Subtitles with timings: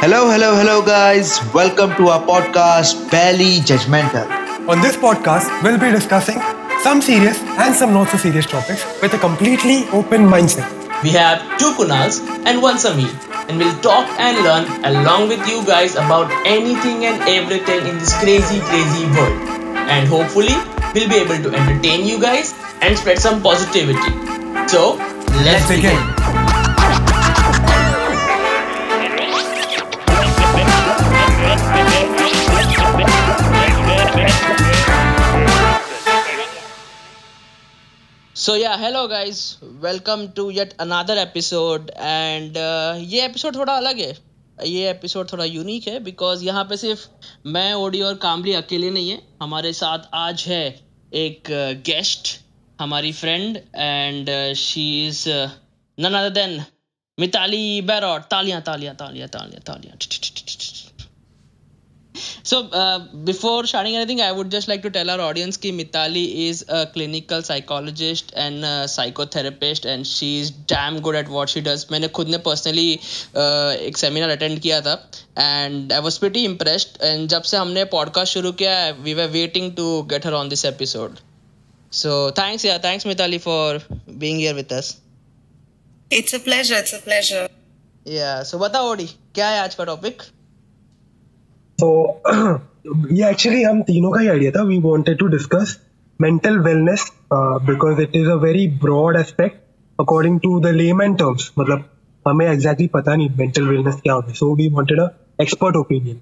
[0.00, 1.40] Hello, hello, hello, guys.
[1.54, 4.28] Welcome to our podcast, Barely Judgmental.
[4.68, 6.40] On this podcast, we'll be discussing
[6.82, 10.68] some serious and some not so serious topics with a completely open mindset.
[11.02, 13.12] We have two Kunals and one Samir,
[13.48, 18.12] and we'll talk and learn along with you guys about anything and everything in this
[18.20, 19.40] crazy, crazy world.
[19.96, 20.56] And hopefully,
[20.94, 24.12] we'll be able to entertain you guys and spread some positivity.
[24.68, 24.96] So,
[25.46, 25.96] let's, begin.
[38.46, 39.38] So ya hello guys
[39.82, 42.56] welcome to yet another episode and
[43.12, 44.12] ये episode थोड़ा अलग है।
[44.66, 47.06] ये episode थोड़ा unique है because यहाँ पे सिर्फ़
[47.46, 50.62] मैं ओडी और कामली अकेले नहीं है। हमारे साथ आज है
[51.24, 51.50] एक
[51.86, 52.40] गेस्ट uh,
[52.80, 56.64] हमारी friend and she is none other than
[57.18, 58.30] Mitali Barot.
[58.30, 59.96] तालियाँ तालियाँ तालियाँ तालियाँ तालियाँ।
[62.45, 66.47] So uh, before starting anything, I would just like to tell our audience that Mitali
[66.49, 71.61] is a clinical psychologist and a psychotherapist, and she is damn good at what she
[71.61, 71.85] does.
[71.91, 72.99] मैंने खुद ने personally
[73.35, 74.97] uh, एक seminar attend किया था,
[75.37, 77.01] and I was pretty impressed.
[77.01, 80.65] And जब से हमने podcast शुरू किया, we were waiting to get her on this
[80.65, 81.21] episode.
[81.91, 83.79] So thanks, yeah, thanks Mitali for
[84.17, 84.97] being here with us.
[86.09, 86.75] It's a pleasure.
[86.75, 87.47] It's a pleasure.
[88.05, 88.43] Yeah.
[88.43, 89.05] So बताओ ओडी
[89.35, 90.21] क्या है आज का टॉपिक
[91.78, 91.88] तो
[93.12, 94.62] ये एक्चुअली हम तीनों का ही आइडिया था.
[94.62, 95.78] We wanted to discuss
[96.20, 99.56] mental wellness because it is a very broad aspect
[99.98, 100.66] according to the
[101.02, 101.84] layman terms मतलब
[102.26, 104.34] हमें एग्जैक्टली exactly पता नहीं मेंटल वेलनेस क्या होता है.
[104.34, 105.08] So we wanted a
[105.42, 106.20] expert opinion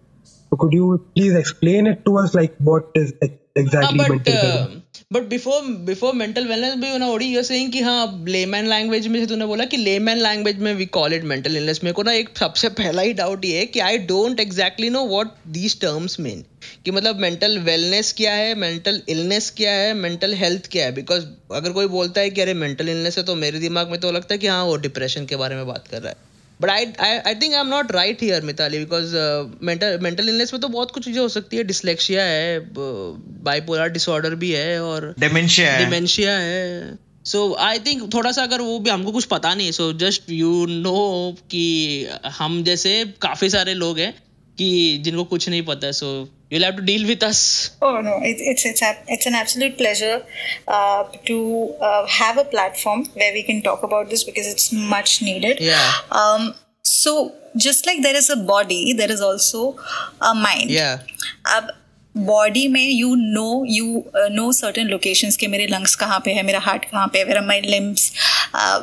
[0.52, 4.83] could you please explain it to us like what is exactly mental uh,
[5.14, 9.18] but before before mental wellness भी ना OD you're saying कि हाँ layman language में
[9.20, 12.12] से तूने बोला कि लेमैन लैंग्वेज में we call it mental illness मेरे को ना
[12.12, 16.18] एक सबसे पहला ही डाउट ये है कि I don't exactly know what these terms
[16.20, 16.44] mean
[16.84, 20.92] कि मतलब मेंटल वेलनेस क्या है मेंटल इलनेस क्या है मेंटल हेल्थ क्या है?
[20.92, 24.12] बिकॉज़ अगर कोई बोलता है कि अरे मेंटल इलनेस है तो मेरे दिमाग में तो
[24.12, 26.84] लगता है कि हाँ वो डिप्रेशन के बारे में बात कर रहा है। But I
[27.00, 29.14] I think I am not right here Mitali because
[29.62, 32.58] mental mental illness में तो बहुत कुछ चीज़ें हो सकती है। डिसलेक्शिया है
[33.44, 38.60] बाइपोलर डिसऑर्डर भी है और डिमेंशिया है। डिमेंशिया है। सो आई थिंक थोड़ा सा अगर
[38.60, 42.92] वो भी हमको कुछ पता नहीं है सो जस्ट यू नो कि हम जैसे
[43.22, 44.14] काफ़ी सारे लोग हैं
[44.58, 46.14] कि जिनको कुछ नहीं पता है so
[46.54, 47.70] you'll have to deal with us.
[47.82, 48.82] Oh no, it, it's it's
[49.14, 50.22] it's an absolute pleasure
[50.68, 51.38] uh, to
[51.80, 55.60] uh, have a platform where we can talk about this because it's much needed.
[55.60, 55.92] Yeah.
[56.10, 56.54] Um.
[56.82, 59.76] So just like there is a body, there is also
[60.20, 60.70] a mind.
[60.70, 60.98] Yeah.
[61.56, 61.72] अब
[62.16, 66.58] body में you know you know certain locations के मेरे lungs कहाँ पे है मेरा
[66.66, 68.10] heart कहाँ पे है where my limbs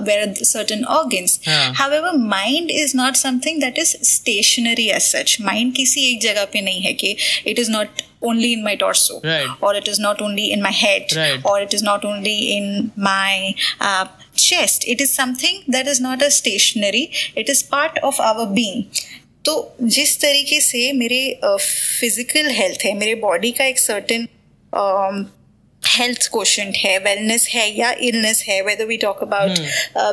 [0.08, 6.10] where certain organs however mind is not something that is stationary as such mind किसी
[6.12, 7.16] एक जगह पे नहीं है कि
[7.48, 9.48] it is not only in my torso right.
[9.62, 11.42] or it is not only in my head right.
[11.44, 14.06] or it is not only in my uh,
[14.36, 18.86] chest it is something that is not a stationary it is part of our being
[19.46, 24.28] तो जिस तरीके से मेरे physical health है मेरे body का एक certain
[25.82, 29.60] health question है वेलनेस है या इलनेस है whether we talk about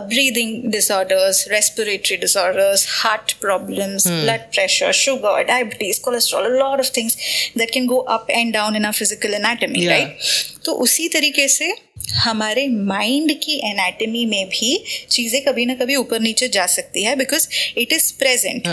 [0.09, 7.17] breathing disorders respiratory disorders heart problems blood pressure sugar diabetes cholesterol lot of things
[7.59, 10.17] that can go up and down in our physical anatomy right
[10.65, 11.75] तो उसी तरीके से
[12.15, 14.77] हमारे mind की anatomy में भी
[15.11, 18.69] चीज़ें कभी ना कभी ऊपर नीचे जा सकती है because it is present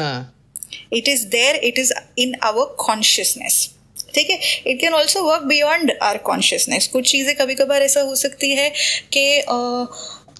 [0.94, 3.69] it is there it is in our consciousness
[4.16, 4.40] ठीक है?
[4.68, 8.69] It can also work beyond our consciousness कुछ चीज़ें कभी कभार ऐसा हो सकती है
[9.13, 9.44] कि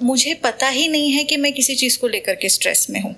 [0.04, 3.16] मुझे पता ही नहीं है कि मैं किसी चीज़ को लेकर के स्ट्रेस में हूँ।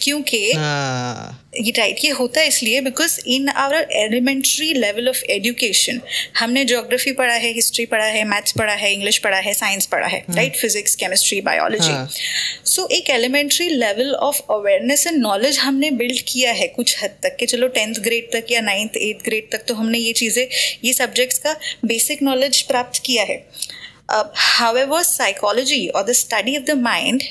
[0.00, 6.00] क्योंकि हाँ। ये राइट ये होता है इसलिए because in our elementary level of education
[6.38, 10.06] हमने जोग्राफी पढ़ा है हिस्ट्री पढ़ा है मैथ्स पढ़ा है इंग्लिश पढ़ा है साइंस पढ़ा
[10.06, 11.92] है right physics chemistry biology
[12.64, 17.36] so एक elementary level of awareness and knowledge हमने बिल्ड किया है कुछ हद तक
[17.36, 20.46] कि चलो टेंथ ग्रेड तक या नाइन्थ एट्थ ग्रेड तक तो हमने ये चीज़ें
[20.84, 23.36] ये सब्जेक्ट्स का बेसिक नॉलेज प्राप्त किया है।
[24.08, 27.22] Uh, however, psychology or the study of the mind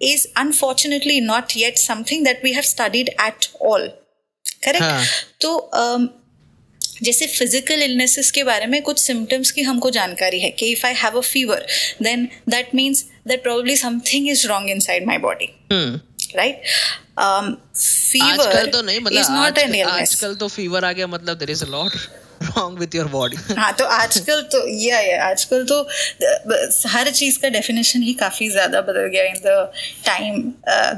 [0.00, 3.88] is unfortunately not yet something that we have studied at all.
[4.64, 6.08] Correct तो um,
[7.02, 10.94] जैसे फ़िज़िकल इलनेसेस के बारे में कुछ सिम्टम्स की हमको जानकारी है कि if I
[10.94, 11.66] have a fever
[12.02, 15.48] then that means that probably something is wrong inside my body
[16.36, 16.62] right
[17.76, 21.96] fever तो नहीं मतलब इलनेस आजकल तो फीवर आ गया मतलब there is a lot
[22.54, 25.82] wrong with your body हाँ तो आजकल तो या या आजकल तो
[26.94, 29.70] हर चीज़ का डेफिनेशन ही काफ़ी ज़्यादा बदल गया in the
[30.06, 30.40] time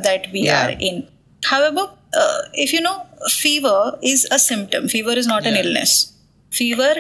[0.09, 1.03] that we are in
[1.43, 1.83] However,
[2.19, 2.93] uh, if you know,
[3.31, 3.81] fever
[4.11, 4.87] is a symptom.
[4.93, 5.65] Fever is not an Yeah.
[5.65, 5.97] illness.
[6.53, 6.93] Fever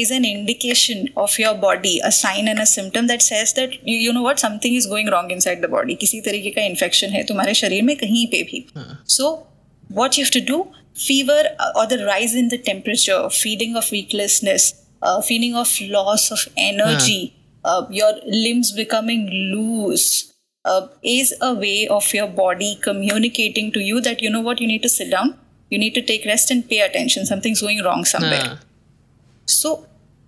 [0.00, 3.96] is an indication of your body, a sign and a symptom that says that you,
[4.02, 5.96] you know what something is going wrong inside the body.
[6.04, 8.62] किसी तरीके का infection है तुम्हारे शरीर में कहीं पे भी.
[9.16, 9.32] So
[10.00, 10.60] what you have to do?
[11.04, 14.66] Fever uh, or the rise in the temperature, feeling of weaklessness,
[15.02, 17.34] uh, feeling of loss of energy,
[17.64, 20.28] uh, your limbs becoming loose.
[20.64, 24.66] Uh, is a way of your body communicating to you that you know what you
[24.68, 25.32] need to sit down
[25.70, 28.60] you need to take rest and pay attention something's going wrong somewhere हाँ,
[29.48, 29.72] so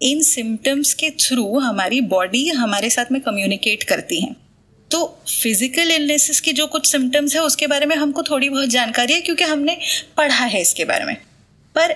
[0.03, 4.35] in symptoms के through हमारी body हमारे साथ में communicate करती है
[4.91, 9.15] तो physical illnesses की जो कुछ सिम्टम्स है उसके बारे में हमको थोड़ी बहुत जानकारी
[9.15, 9.79] है क्योंकि हमने
[10.17, 11.17] पढ़ा है इसके बारे में।
[11.75, 11.95] पर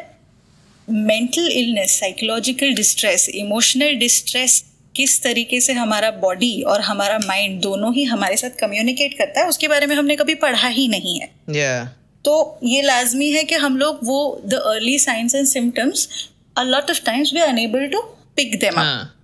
[0.90, 4.64] mental illness psychological distress emotional distress
[4.96, 9.48] किस तरीके से हमारा बॉडी और हमारा माइंड दोनों ही हमारे साथ कम्युनिकेट करता है
[9.48, 11.98] उसके बारे में हमने कभी पढ़ा ही नहीं है। Yeah.
[12.24, 16.08] तो ये लाजमी है कि हम लोग वो the early signs and symptoms
[16.58, 18.00] of times we are unable to
[18.36, 19.14] pick them up हाँ,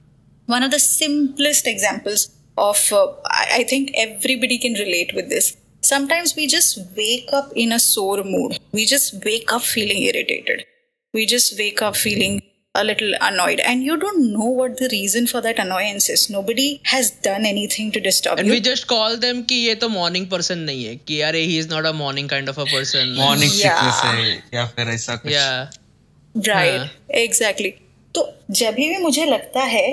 [0.49, 5.56] one of the simplest examples of uh, I, I think everybody can relate with this
[5.94, 10.66] sometimes we just wake up in a sore mood we just wake up feeling irritated
[11.14, 12.42] we just wake up feeling
[12.76, 16.68] a little annoyed and you don't know what the reason for that annoyance is nobody
[16.92, 20.28] has done anything to disturb and you we just call them कि ये तो morning
[20.34, 23.52] person नहीं है कि यार he is not a morning kind of a person morning
[23.62, 23.80] Yeah.
[23.80, 26.90] Sickness है या फिर ऐसा कुछ yeah राइट हाँ।
[27.24, 27.70] एग्जैक्टली
[28.16, 28.28] तो
[28.60, 29.88] जब भी मुझे लगता है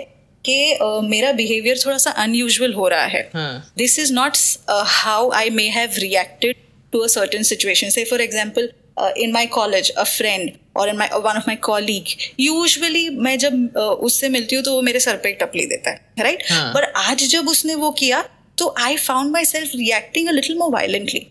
[0.45, 3.29] कि मेरा बिहेवियर थोड़ा सा अनयूजुअल हो रहा है।
[3.77, 4.37] This is not
[4.69, 6.55] how I may have reacted
[6.91, 8.69] to a certain situation से for example
[9.17, 12.05] in my college a friend और in my one of my colleague
[12.39, 16.13] usually मैं जब uh, उससे मिलती हूँ तो वो मेरे सर पर टपली देता है
[16.19, 16.51] राइट right?
[16.51, 17.11] हाँ। पर हाँ.
[17.11, 21.27] आज जब उसने वो किया तो I found myself reacting a little more violently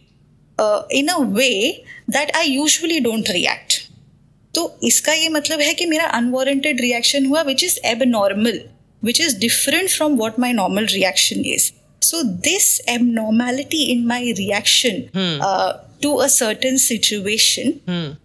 [0.98, 3.72] in a way that I usually don't react
[4.54, 8.60] तो इसका ये मतलब है कि मेरा अनवॉरेंटेड रिएक्शन हुआ which is abnormal
[8.99, 14.31] Abnormal which is different from what my normal reaction is so this abnormality in my
[14.31, 15.03] reaction
[16.01, 17.73] to a certain situation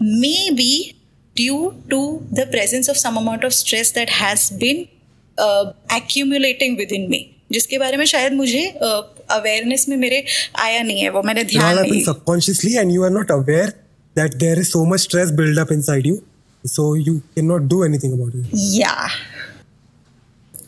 [0.03, 0.95] may be
[1.37, 4.89] due to the presence of some amount of stress that has been
[5.39, 8.67] uh, accumulating within me जिसके बारे में शायद मुझे
[9.31, 10.25] awareness में मेरे
[10.59, 13.31] आया नहीं है वो मैंने It all ध्यान happens नहीं subconsciously, and you are not
[13.31, 13.73] aware
[14.17, 16.23] that there is so much stress built up inside you.
[16.65, 18.47] So you cannot do anything about it.
[18.53, 19.09] Yeah.
[19.09, 19.54] नहीं,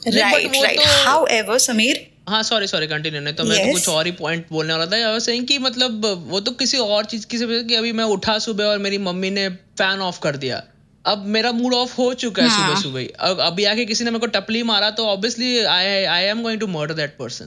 [0.07, 0.77] वो right.
[0.77, 1.95] तो- However, Samir,
[2.29, 5.11] हाँ सॉरी सॉरी कंटिन्यू नहीं तो मैं तो कुछ और ही पॉइंट बोलने वाला था।
[5.11, 8.39] आई सेइंग कि मतलब वो तो किसी और चीज़ की से कि अभी मैं उठा
[8.39, 10.63] सुबह और मेरी मम्मी ने फ़ैन ऑफ़ कर दिया।
[11.05, 14.11] अब मेरा मूड ऑफ़ हो चुका है सुबह सुबह ही। अब अभी आके किसी ने
[14.11, 17.45] मेरे को टपली मारा तो obviously I I am going to murder that person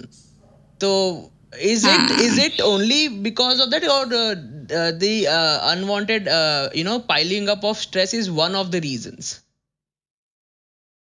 [0.81, 4.37] तो is it is it only because of that और uh,
[6.27, 9.35] uh, you know piling up of stress is one of the is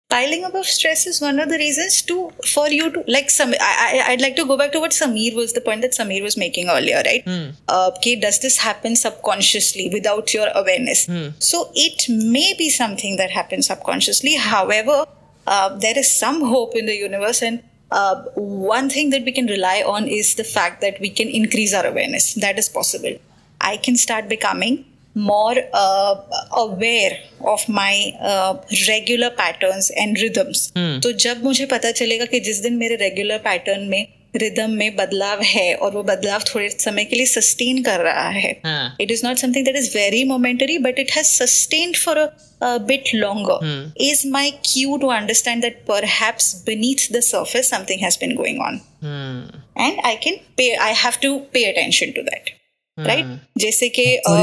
[0.09, 3.51] piling up of stress is one of the reasons to for you to like some
[3.59, 3.73] I,
[4.07, 6.37] I I'd like to go back to what Samir was the point that Samir was
[6.37, 7.23] making earlier, right?
[7.67, 11.07] Uh, okay, does this happen subconsciously without your awareness?
[11.39, 14.35] So it may be something that happens subconsciously.
[14.35, 15.05] However,
[15.45, 17.61] uh, there is some hope in the universe, and
[17.91, 21.73] uh, one thing that we can rely on is the fact that we can increase
[21.73, 22.33] our awareness.
[22.35, 23.17] That is possible.
[23.59, 24.85] I can start becoming
[25.17, 26.15] more uh,
[26.57, 28.57] aware of my uh,
[28.87, 30.71] regular patterns and rhythms.
[30.75, 30.99] Hmm.
[31.01, 34.05] तो जब मुझे पता चलेगा कि जिस दिन मेरे regular pattern में
[34.35, 38.51] रिदम में बदलाव है और वो बदलाव थोड़े समय के लिए सस्टेन कर रहा है
[38.65, 38.97] हाँ.
[39.01, 42.27] it is not something that is very momentary but it has sustained for a,
[42.61, 43.89] a bit longer hmm.
[44.09, 48.79] is my cue to understand that perhaps beneath the surface something has been going on
[49.01, 49.41] hmm.
[49.87, 52.56] and i can pay i have to pay attention to that
[52.97, 53.25] right
[53.57, 54.33] जैसे कि uh,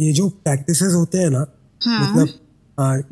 [0.00, 1.46] ये जो practice होते हैं ना
[1.78, 2.28] मतलब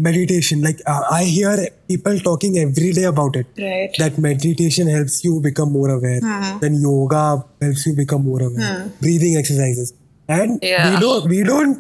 [0.01, 3.61] meditation like I hear people talking every day about it
[3.99, 6.21] that meditation helps you become more aware
[6.61, 7.25] then yoga
[7.63, 9.93] helps you become more aware breathing exercises
[10.29, 11.77] and we don't we don't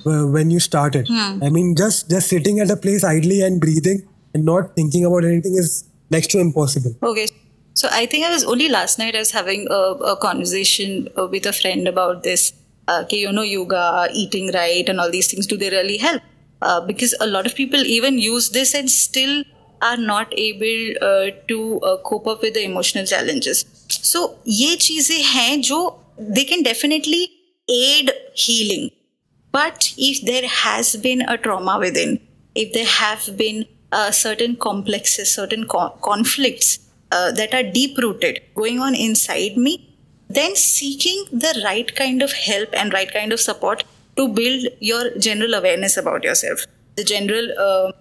[0.07, 1.07] uh, when you start it
[1.41, 5.25] I mean just just sitting at a place idly and breathing and not thinking about
[5.25, 7.27] anything is next to impossible Okay.
[7.75, 11.27] So I think I was only last night I was having a, a conversation uh,
[11.27, 12.53] with a friend about this.
[12.87, 15.47] Uh, okay, you know, yoga, eating right, and all these things.
[15.47, 16.21] Do they really help?
[16.61, 19.43] Uh, because a lot of people even use this and still
[19.81, 25.18] are not able uh, to uh, cope up with the emotional challenges So ये चीजें
[25.22, 25.78] हैं जो
[26.20, 27.30] they can definitely
[27.68, 28.90] aid healing.
[29.52, 32.20] But if there has been a trauma within,
[32.54, 36.78] if there have been uh, certain complexes, certain co- conflicts
[37.12, 39.96] uh, that are deep rooted going on inside me,
[40.28, 43.84] then seeking the right kind of help and right kind of support
[44.16, 47.92] to build your general awareness about yourself, the general uh,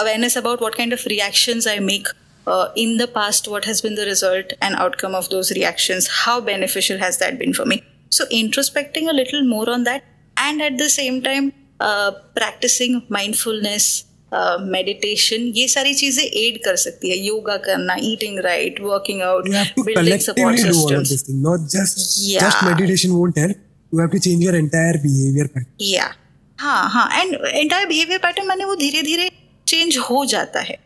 [0.00, 2.06] awareness about what kind of reactions I make
[2.47, 6.41] uh, in the past, what has been the result and outcome of those reactions, how
[6.41, 7.83] beneficial has that been for me.
[8.09, 10.03] So, introspecting a little more on that,
[10.37, 16.75] and at the same time, uh, practicing mindfulness, meditation uh, ये सारी चीज़ें add कर
[16.77, 19.47] सकती है योगा करना eating right working out
[19.79, 22.43] building support systems not just yeah.
[22.43, 23.57] just meditation won't help
[23.91, 26.11] you have to change your entire behavior pattern yeah
[26.59, 29.29] हाँ हाँ and entire behaviour pattern माने वो धीरे धीरे
[29.67, 30.77] चेंज हो जाता है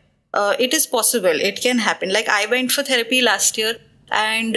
[0.61, 3.80] It is possible it can happen like I went for therapy last year
[4.12, 4.57] and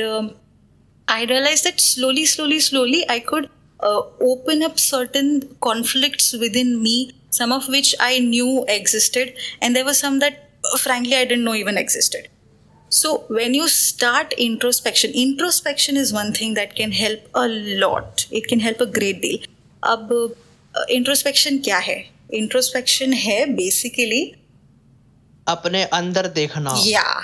[1.07, 3.47] I realise that slowly slowly slowly I could
[3.83, 5.29] open up certain
[5.65, 6.91] conflicts within me
[7.31, 11.43] some of which I knew existed, and there were some that, uh, frankly, I didn't
[11.43, 12.27] know even existed.
[12.89, 18.27] So, when you start introspection, introspection is one thing that can help a lot.
[18.31, 19.47] It can help a great deal.
[19.83, 20.35] अब
[20.89, 21.95] introspection uh, क्या है
[22.33, 24.21] introspection है basically
[25.48, 27.22] अपने अंदर देखना। या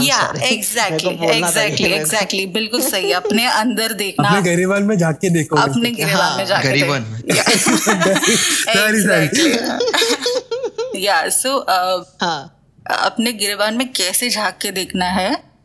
[0.00, 5.90] या exactly exactly exactly बिल्कुल सही अपने अंदर देखना। अपने गरीबान में जाके देखो। अपने
[5.90, 7.22] गरीबान में जाके गरीबान में।
[10.96, 12.52] या सो uh, हाँ।
[12.90, 15.56] अपने गिरबान में कैसे झाँक के देखना है?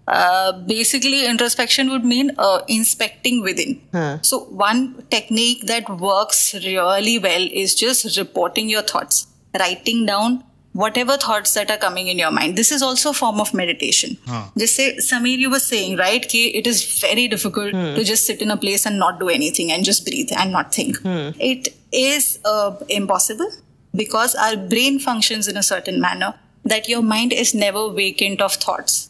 [0.53, 2.31] Basically introspection would mean
[2.69, 3.81] inspecting within
[4.23, 10.50] so one technique that works really well is just reporting your thoughts writing down thoughts
[10.97, 14.15] whatever thoughts that are coming in your mind this is also form of meditation
[14.57, 18.49] जिससे Sameer you was saying right कि it is very difficult to just sit in
[18.49, 20.97] a place and not do anything and just breathe and not think
[21.41, 22.37] it is
[22.91, 23.51] impossible
[23.93, 26.33] because our brain function in a certain manner
[26.65, 29.07] that your mind is never vacant of thoughts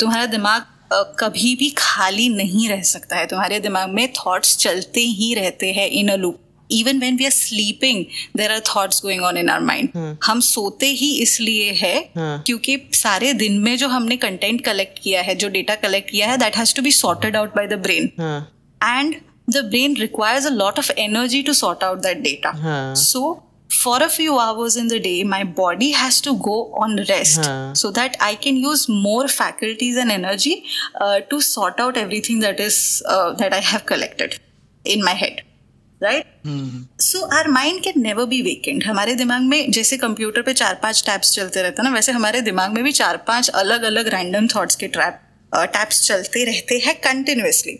[0.00, 3.26] तुम्हारा दिमाग कभी भी खाली नहीं रह सकता है.
[3.26, 6.38] तुम्हारे दिमाग में थॉट्स चलते ही रहते हैं in a loop
[6.69, 8.03] Even when we are sleeping
[8.37, 12.43] there are thoughts going on in our mind हम सोते ही इसलिए है हाँ.
[12.45, 16.37] क्योंकि सारे दिन में जो हमने कंटेंट कलेक्ट किया है जो डेटा कलेक्ट किया है
[16.37, 18.11] that has to be sorted out by the brain
[18.81, 19.15] and
[19.49, 22.53] the brain requires a lot of energy to sort out that data
[23.03, 23.23] so
[23.71, 27.91] for a few hours in the day, my body has to go on rest so
[27.91, 33.01] that I can use more faculties and energy uh, to sort out everything that is
[33.07, 34.39] uh, that I have collected
[34.85, 35.43] in my head.
[36.02, 40.74] Right so our mind can never be vacant हमारे दिमाग में जैसे computer पे चार
[40.82, 44.08] पाँच taps चलते रहते हैं ना वैसे हमारे दिमाग में भी चार पाँच अलग अलग
[44.14, 45.20] रैंडम थॉट्स के ट्रैप
[45.52, 47.78] टैप्स चलते रहते हैं continuously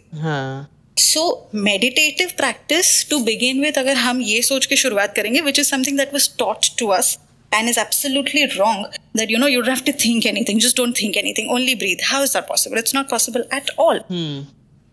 [0.96, 5.70] so meditative practice to begin with अगर हम ये सोच के शुरुआत करेंगे which is
[5.70, 7.16] something that was taught to us
[7.52, 10.96] and is absolutely wrong that you know you don't have to think anything just don't
[10.96, 12.00] think anything only breathe.
[12.02, 12.76] How is that possible?
[12.76, 14.00] It's not possible at all.
[14.08, 14.40] Hmm.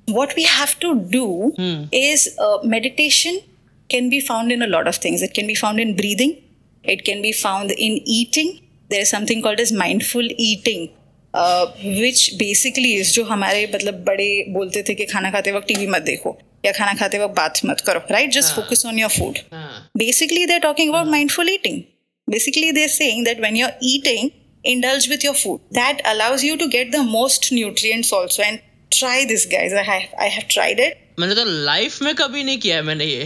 [0.08, 1.84] what we have to do hmm.
[1.92, 3.40] is uh, meditation
[3.88, 6.36] can be found in a lot of things it can be found in breathing
[6.84, 8.60] it can be found in eating
[8.90, 10.88] there is something called as mindful eating
[11.34, 11.66] uh,
[12.00, 16.02] which basically is जो हमारे मतलब बड़े बोलते थे कि खाना खाते वक्त टीवी मत
[16.02, 19.38] देखो या खाना खाते वक्त बात मत करो right just focus on your food
[19.98, 21.82] basically they are talking about mindful eating
[22.28, 24.30] basically they're saying that when you're eating
[24.64, 28.60] indulge with your food that allows you to get the most nutrients also and
[28.99, 29.73] try this guys.
[29.73, 30.99] I have i have tried it.
[31.19, 33.25] मैंने तो life में कभी नहीं किया है मैंने ये।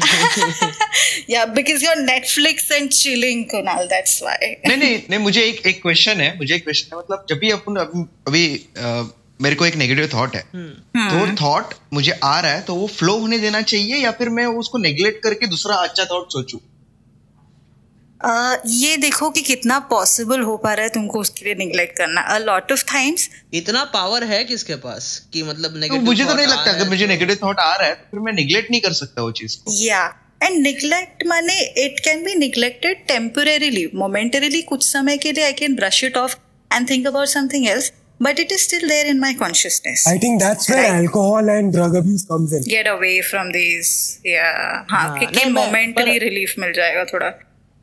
[1.30, 5.82] या because your Netflix and chilling Kunal that's why नहीं नहीं नहीं मुझे एक एक
[5.82, 7.78] क्वेश्चन है मुझे एक क्वेश्चन है मतलब जब भी अपन
[8.28, 8.44] अभी
[8.80, 9.04] आ,
[9.42, 12.88] मेरे को एक नेगेटिव थॉट है। हम्म। तो थॉट मुझे आ रहा है तो वो
[12.88, 16.60] फ्लो होने देना चाहिए या फिर मैं उसको नेग्लेक्ट करके दूसरा अच्छा थॉट सोचूं?
[18.22, 22.22] Uh, ये देखो कि कितना पॉसिबल हो पा रहा है तुमको उसके लिए निगलेक्ट करना
[22.22, 26.34] अ लॉट ऑफ़ टाइम्स इतना पावर है किसके पास कि मतलब नेगेटिव तो मुझे तो
[26.34, 28.94] नहीं लगता अगर मुझे नेगेटिव थॉट आ रहा है तो फिर मैं निगलेक्ट नहीं कर
[28.94, 30.04] सकता वो चीज़ को या
[30.44, 35.76] एंड निगलेक्ट माने it can be neglected temporarily momentarily कुछ समय के लिए I can
[35.76, 36.36] brush it off
[36.72, 40.08] and think about something else but it is still there in my consciousness.
[40.08, 41.02] I think that's where right?
[41.02, 42.64] alcohol and drug abuse comes in.
[42.64, 44.86] Get away from these, yeah.
[44.92, 47.30] हाँ, कि momentary relief मिल जाएगा थोड़ा.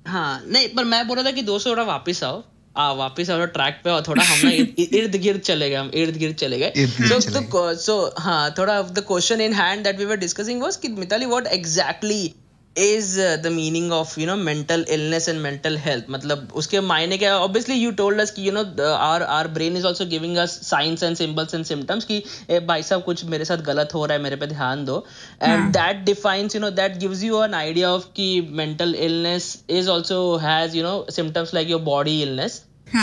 [0.07, 2.43] हाँ नहीं पर मैं बोल रहा था कि दोस्तों थोड़ा वापस आओ।
[2.77, 4.51] आ वापस आओ ट्रैक पे और थोड़ा हम ना
[4.99, 9.41] इर्द गिर्द चले गए हम इर्द गिर्द चले गए। सो सो हाँ थोड़ा the question
[9.41, 12.35] in hand that we were discussing was कि Mitali what exactly
[12.76, 17.19] is uh, the meaning of you know mental illness and mental health मतलब उसके मायने
[17.19, 20.37] क्या obviously you told us कि you know the, our our brain is also giving
[20.38, 22.23] us signs and symbols and symptoms कि
[22.66, 25.04] भाई साहब कुछ मेरे साथ गलत हो रहा है मेरे पे ध्यान दो
[25.40, 28.28] and that defines you know that gives you an idea of कि
[28.62, 29.49] mental illness
[29.81, 32.61] is also has you know symptoms like your body illness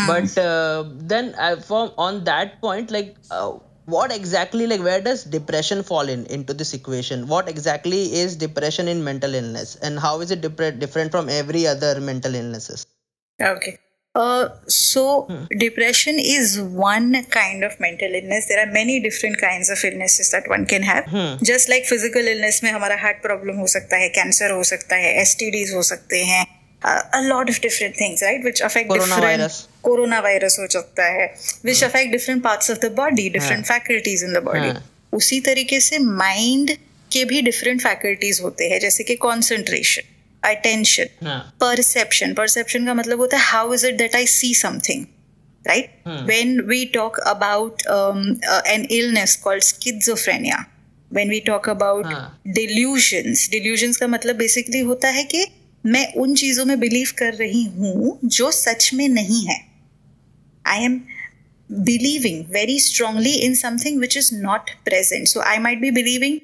[0.07, 3.51] but uh, then uh, from on that point like uh,
[3.85, 7.27] what exactly like where does depression fall in into this equation?
[7.27, 9.75] What exactly is depression in mental illness?
[9.75, 12.85] And how is it different from every other mental illnesses?
[13.41, 13.77] Okay.
[14.13, 15.45] Uh, so hmm.
[15.57, 18.47] depression is one kind of mental illness.
[18.49, 21.05] There are many different kinds of illnesses that one can have.
[21.05, 21.43] Hmm.
[21.43, 25.13] just like physical illness mein hamara heart problem ho sakta hai cancer ho sakta hai
[25.23, 26.51] stds ho sakte hain
[26.83, 28.43] a lot of different things, right?
[28.43, 28.99] Which affect coronavirus.
[28.99, 29.17] different.
[29.21, 29.67] Coronavirus.
[29.83, 31.25] Corona virus हो सकता है
[31.65, 34.83] which affect different parts of the body different faculties in the body हाँ.
[35.13, 36.71] उसी तरीके से mind
[37.11, 40.01] के भी different faculties होते हैं जैसे कि कॉन्सेंट्रेशन
[40.43, 41.39] अटेंशन हाँ.
[41.61, 45.05] परसेप्शन परसेप्शन का मतलब होता है how is it that I see something
[45.65, 45.89] right
[46.27, 48.21] when we talk about um,
[48.51, 50.61] uh, an illness called schizophrenia
[51.11, 52.21] when we talk about हाँ.
[52.55, 55.43] delusions delusions का मतलब बेसिकली होता है कि
[55.83, 59.59] मैं उन चीज़ों में बिलीव कर रही हूँ जो सच में नहीं है।
[60.65, 60.99] I am
[61.69, 66.39] believing very strongly in something which is not present so I might be believing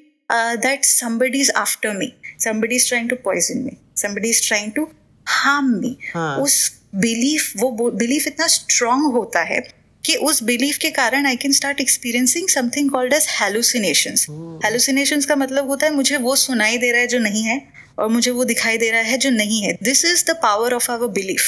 [0.62, 2.12] that somebody is after me
[2.44, 4.88] somebody is trying to poison me somebody is trying to
[5.26, 5.96] harm me
[6.42, 6.56] उस
[6.94, 9.60] belief वो belief इतना strong होता है
[10.04, 14.26] कि उस belief के कारण I can start experiencing something called as hallucinations
[14.64, 17.58] hallucinations का मतलब होता है मुझे वो सुनाई दे रहा है जो नहीं है।
[17.98, 20.90] और मुझे वो दिखाई दे रहा है जो नहीं है। This is the power of
[20.92, 21.42] our belief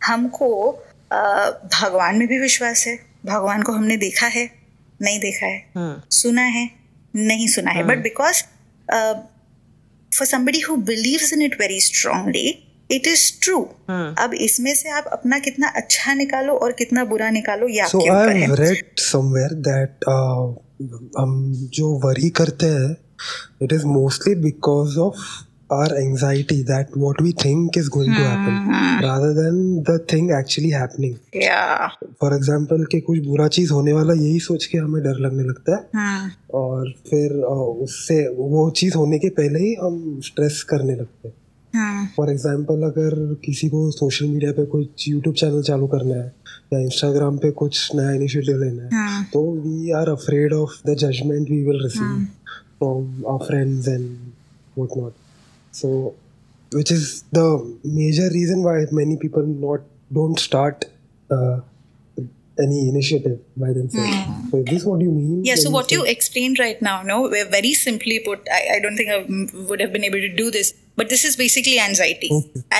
[0.00, 0.48] हमको
[1.12, 4.50] भगवान में भी विश्वास है। भगवान को हमने देखा है
[5.00, 6.04] नहीं देखा है। हाँ.
[6.10, 6.68] सुना है
[7.14, 8.42] नहीं सुना है। But because
[10.12, 12.46] for somebody who believes in it very strongly
[12.90, 13.64] it is true.
[13.88, 14.14] हाँ.
[14.18, 18.10] अब इसमें से आप अपना कितना अच्छा निकालो और कितना बुरा निकालो या So आपके
[18.10, 20.44] ऊपर I've है। read somewhere that uh,
[21.18, 21.32] हम
[21.76, 22.96] जो वरी करते हैं
[23.64, 25.24] it is mostly because of
[25.72, 28.16] our anxiety that what we think is going hmm.
[28.16, 28.54] to happen
[29.02, 31.18] rather than the thing actually happening.
[31.34, 31.90] Yeah.
[32.20, 35.76] For example कि कुछ बुरा चीज़ होने वाला यही सोच के हमें डर लगने लगता
[35.76, 36.30] है हाँ.
[36.54, 41.34] और फिर उससे वो चीज़ होने के पहले ही हम स्ट्रेस करने लगते हैं.
[42.16, 46.26] फॉर एग्ज़ाम्पल अगर किसी को सोशल मीडिया पे कुछ यूट्यूब चैनल चालू करना है
[46.72, 49.24] या इंस्टाग्राम पे कुछ नया इनिशिएटिव लेना हाँ.
[49.32, 52.26] तो we are afraid of the judgement we will receive
[52.78, 54.16] from our friends and
[54.78, 55.21] what not
[55.73, 56.13] So
[56.71, 57.03] which is
[57.35, 57.43] the
[57.97, 59.83] major reason why many people not
[60.15, 60.85] don't start
[61.29, 61.59] uh,
[62.59, 64.17] any initiative by themselves.
[64.51, 65.45] So is this what you mean?
[65.45, 68.61] Yeah, so when what say- you explained right now, no, we're very simply put, I,
[68.75, 71.37] I don't think I m- would have been able to do this, but this is
[71.37, 72.31] basically anxiety.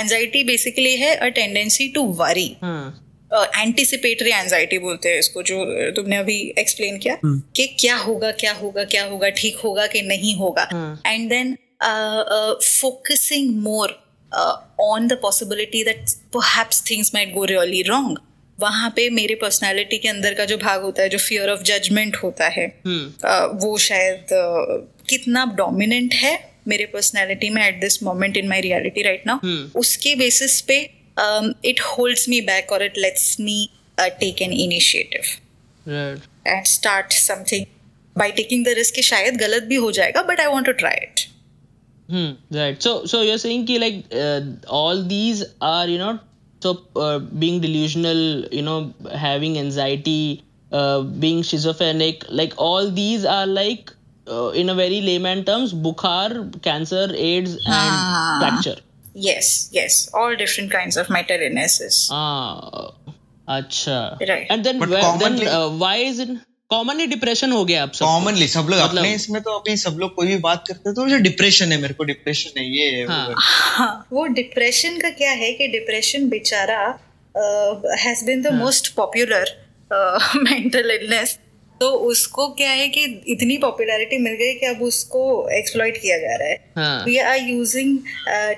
[0.02, 2.50] Anxiety basically है a tendency to worry.
[2.62, 3.04] हाँ.
[3.34, 7.18] Anticipatory anxiety बोलते हैं इसको जो uh, तुमने अभी explain किया
[7.56, 10.70] कि क्या होगा क्या होगा क्या होगा ठीक होगा कि नहीं होगा
[11.06, 13.99] and then focusing more
[14.81, 18.19] on the possibility that perhaps things might go really wrong
[18.59, 22.17] वहाँ पे मेरे पर्सनालिटी के अंदर का जो भाग होता है जो फियर ऑफ़ जजमेंट
[22.23, 28.37] होता है uh, वो शायद uh, कितना डोमिनेंट है मेरे पर्सनालिटी में at this moment
[28.37, 30.81] in my reality right now उसके बेसिस पे
[31.65, 33.69] इट होल्ड्स मी बैक और it lets me
[33.99, 35.39] take an initiative
[35.87, 36.19] Right.
[36.47, 37.65] And start something
[38.17, 41.21] by taking the risk शायद गलत भी हो जाएगा but I want to try it
[42.13, 42.83] Hmm, right.
[42.83, 46.21] So, so you're saying ki, like uh, all these are you know
[46.63, 53.47] so uh, being delusional, you know, having anxiety, uh, being schizophrenic, like all these are
[53.47, 53.93] like
[54.29, 58.37] uh, in a very layman terms, bukhar, cancer, AIDS, and ah.
[58.41, 58.81] fracture.
[59.15, 62.09] Yes, yes, all different kinds of mental illnesses.
[62.13, 62.93] Ah,
[63.49, 64.19] acha.
[64.21, 64.47] Right.
[64.49, 66.31] And then, where, then uh, why is it?
[66.73, 68.05] Commonly depression हो गया अब सब?
[68.05, 70.95] Commonly सब लोग मतलब- अपने इसमें तो अभी सब लोग कोई भी बात करते हैं
[70.95, 73.35] तो मुझे डिप्रेशन है मेरे को डिप्रेशन है ये है, वो हाँ.
[73.39, 76.81] हाँ वो डिप्रेशन का क्या है कि डिप्रेशन बेचारा
[78.01, 79.57] has been the most popular
[80.37, 81.39] mental illness
[81.81, 86.37] तो उसको क्या है कि इतनी पॉपुलैरिटी मिल गई कि अब उसको एक्सप्लॉइट किया जा
[86.37, 87.99] रहा है। We are using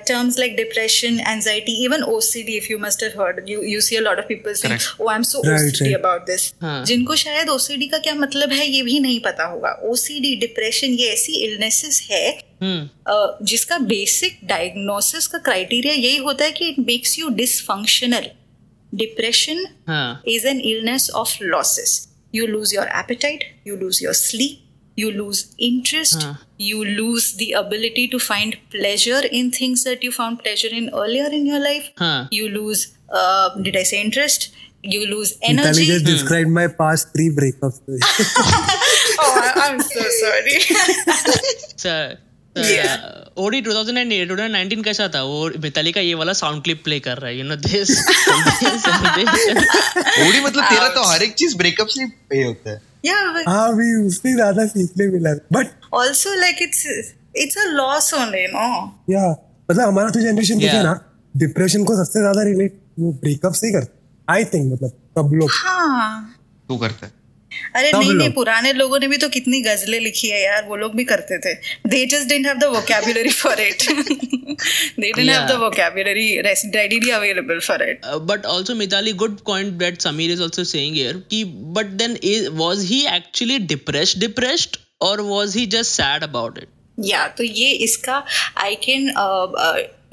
[0.07, 4.77] terms like depression anxiety even OCD if you must heard you see a of people
[5.01, 8.81] oh I am so OCD about this जिनको शायद ओसीडी का क्या मतलब है ये
[8.81, 12.27] भी नहीं पता होगा। ओसीडी डिप्रेशन ये ऐसी इलनेसेस है
[12.61, 18.29] हम्म। Uh, जिसका बेसिक डायग्नोसिस का क्राइटेरिया यही होता है कि it makes you dysfunctional
[18.93, 19.65] depression
[20.27, 22.01] is an illness of losses
[22.37, 24.61] You lose your appetite, you lose your sleep,
[25.03, 26.33] you lose interest Huh.
[26.65, 31.25] you lose the ability to find pleasure in things that you found pleasure in earlier
[31.39, 32.27] in your life Huh.
[32.37, 32.83] you lose
[33.21, 34.45] uh, did i say interest
[34.93, 37.81] you lose Mitali energy just described my past three breakups.
[39.25, 40.59] oh I- i'm so sorry
[41.83, 42.15] sir Yeah.
[43.43, 45.21] ओडी 2008 2019 कैसा था?
[45.23, 47.89] वो मिताली का ये वाला sound clip play कर रहा है यू नो दिस
[50.27, 53.75] ओडी मतलब तेरा तो हर एक चीज़ ब्रेकअप से ही होता है। Yeah but हाँ
[53.77, 55.65] भी उससे ज़्यादा सीखने मिला। But
[56.01, 56.81] also like it's
[57.35, 58.69] it's a loss only no?
[59.09, 59.25] या
[59.71, 60.83] मतलब हमारा तो जनरेशन Yeah.
[60.83, 60.93] ना
[61.33, 63.93] डिप्रेशन को सबसे ज़्यादा रिलेट वो ब्रेकअप से ही करते
[64.27, 66.35] आई थिंक मतलब सब लोग। हाँ।
[66.69, 67.11] तू करता है।
[67.75, 70.95] अरे नहीं नहीं पुराने लोगों ने भी तो कितनी गजलें लिखी है यार वो लोग
[70.95, 71.53] भी करते थे।
[71.89, 73.83] They just didn't have the vocabulary for it
[74.99, 80.01] they didn't have the vocabulary readily available for it but also Mitali good point that
[80.01, 81.43] Sameer is also saying here कि
[81.77, 82.17] but then
[82.53, 86.67] was he actually depressed depressed और was he just sad about it
[87.05, 88.23] या तो ये इसका
[88.57, 89.11] I can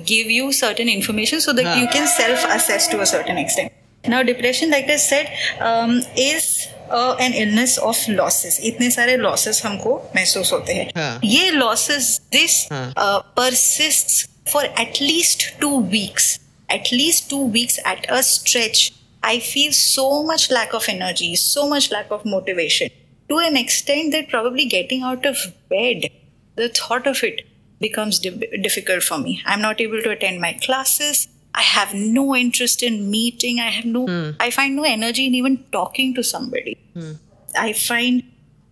[0.09, 3.71] give you certain information so that you can self assess to a certain extent
[4.09, 5.27] now depression like i said
[5.61, 11.21] um, is uh, an illness of losses इतने सारे losses हमको महसूस होते हैं हाँ.
[11.25, 12.93] ये losses this हाँ.
[12.97, 16.39] uh, persists for at least two weeks
[16.69, 21.69] at least two weeks at a stretch i feel so much lack of energy so
[21.69, 22.91] much lack of motivation
[23.29, 26.11] to an extent that probably getting out of bed
[26.57, 27.43] the thought of it
[27.81, 32.25] becomes di- difficult for me i'm not able to attend my classes i have no
[32.37, 34.35] interest in meeting i have no mm.
[34.47, 37.17] i find no energy in even talking to somebody Mm.
[37.59, 38.23] I find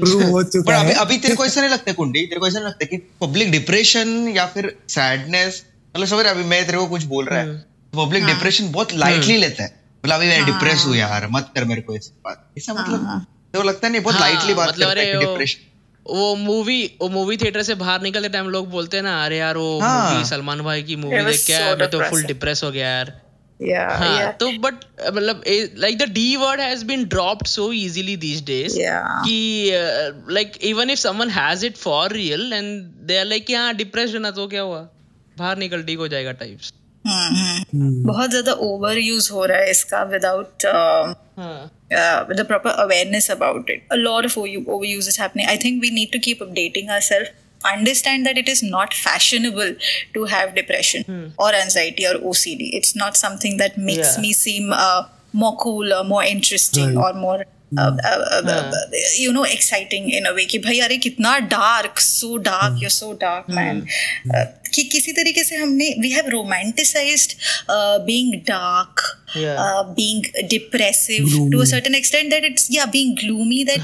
[0.00, 2.26] Prove हो चुका है। अभी तेरे को ऐसा नहीं लगता कुंडी?
[2.26, 5.64] तेरे को ऐसा नहीं लगता कि पब्लिक डिप्रेशन या फिर सैडनेस
[5.96, 7.58] मतलब समझ अभी मैं तेरे को कुछ बोल रहा है।
[7.94, 11.80] पब्लिक डिप्रेशन बहुत लाइटली लेता है। मतलब अभी मैं डिप्रेस हूँ यार मत कर मेरे
[11.80, 15.00] को ऐसी बात। ऐसा मतलब तेरे को लगता नहीं बहुत हाँ, लाइटली बात मतलब करता
[15.00, 15.60] है अरे कि वो- डिप्रेशन
[16.10, 19.56] वो मूवी वो मूवी थिएटर से बाहर निकलते टाइम लोग बोलते हैं ना अरे यार
[19.56, 23.25] वो हाँ। सलमान भाई की मूवी देख के मैं तो फुल डिप्रेस हो गया यार।
[23.60, 24.32] Yeah, हाँ yeah.
[24.40, 25.42] तो बट मतलब
[25.78, 29.04] like the D word has been dropped so easily these days Yeah.
[29.26, 34.24] कि like even if someone has it for real and they are like हाँ डिप्रेशन
[34.24, 34.80] है तो क्या हुआ
[35.38, 36.72] बाहर निकल ठीक हो जाएगा टाइप्स
[37.04, 41.72] बहुत ज़्यादा ओवर यूज़ हो रहा है इसका विदाउट हाँ
[42.28, 43.82] with the proper awareness about it.
[43.92, 45.46] A lot of over- overuse is happening.
[45.50, 47.28] I think we need to keep updating ourselves.
[47.69, 49.75] Understand that it is not fashionable
[50.15, 52.69] to have depression or anxiety or OCD.
[52.73, 54.21] It's not something that makes Yeah.
[54.21, 57.03] me seem uh, more cool or more interesting Right.
[57.05, 57.45] or more.
[57.77, 58.71] Uh, uh, uh, uh,
[59.17, 63.13] you know, exciting in a way कि भाई अरे कितना dark, so dark, you're so
[63.13, 63.77] dark, man.
[64.39, 67.35] Uh, कि किसी तरीके से हमने we have romanticized
[67.69, 69.61] uh, being dark, Yeah.
[69.67, 73.79] uh, being depressive to a certain extent that it's yeah being gloomy that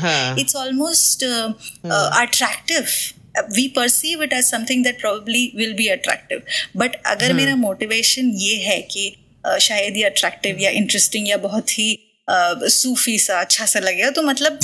[3.39, 6.43] we perceive it as something that probably will be attractive
[6.77, 7.37] but अगर hmm.
[7.37, 9.17] मेरा motivation ये है कि
[9.61, 14.59] शायद ये attractive या interesting या बहुत ही सूफी सा अच्छा सा लगेगा तो मतलब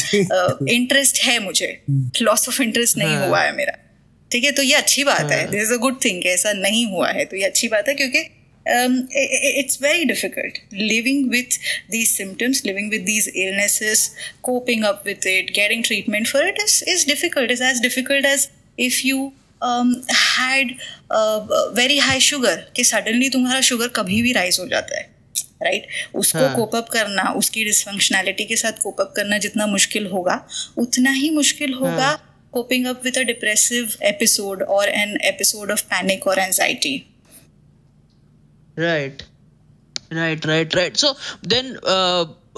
[0.68, 1.82] इंटरेस्ट है मुझे।
[2.22, 3.72] लॉस ऑफ़ इंटरेस्ट नहीं हाँ। हुआ है मेरा।
[4.32, 4.52] ठीक है?
[4.52, 7.36] तो ये अच्छी बात है। This is a good thing ऐसा नहीं हुआ है तो
[7.36, 8.18] ये अच्छी बात है क्योंकि
[9.58, 11.58] it's very difficult living with
[11.90, 16.84] these symptoms living with these illnesses coping up with it getting treatment for it is
[16.88, 20.74] is difficult is as difficult as if you had
[21.76, 25.18] very high sugar कि suddenly तुम्हारा sugar कभी भी rise हो जाता है
[25.62, 26.16] right right?
[26.16, 26.82] उसको हाँ.
[26.82, 31.80] Up करना उसकी डिसफंक्शनैलिटी के साथ कोप करना जितना मुश्किल होगा उतना ही मुश्किल हाँ।
[31.80, 32.18] होगा
[32.52, 36.96] coping up with a depressive episode और एन एपिसोड ऑफ़ पैनिक और anxiety
[38.78, 39.22] right
[40.12, 41.76] right right right so then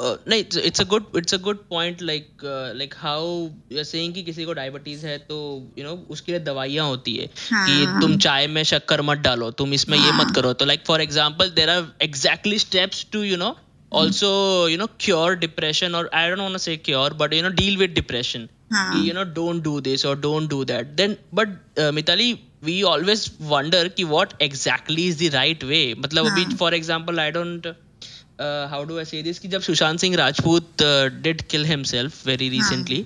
[0.01, 3.23] uh, no, it's, it's a good it's a good point like uh, like how
[3.71, 5.39] कि किसी को diabetes है तो
[5.79, 9.75] you know उसके लिए दवाइयाँ होती है कि तुम चाय में शक्कर मत डालो तुम
[9.75, 13.57] इसमें ये मत करो तो like for example there are exactly steps to you know
[13.99, 17.51] also you know cure depression or i don't want to say cure but you know
[17.51, 18.49] deal with depression
[19.07, 22.29] you know don't do this or don't do that then but uh, mitali
[22.69, 23.23] we always
[23.55, 27.67] wonder ki what exactly is the right way मतलब अभी for example i don't
[28.43, 30.83] how do I say this कि जब Sushant Singh Rajput
[31.23, 33.05] did kill himself very recently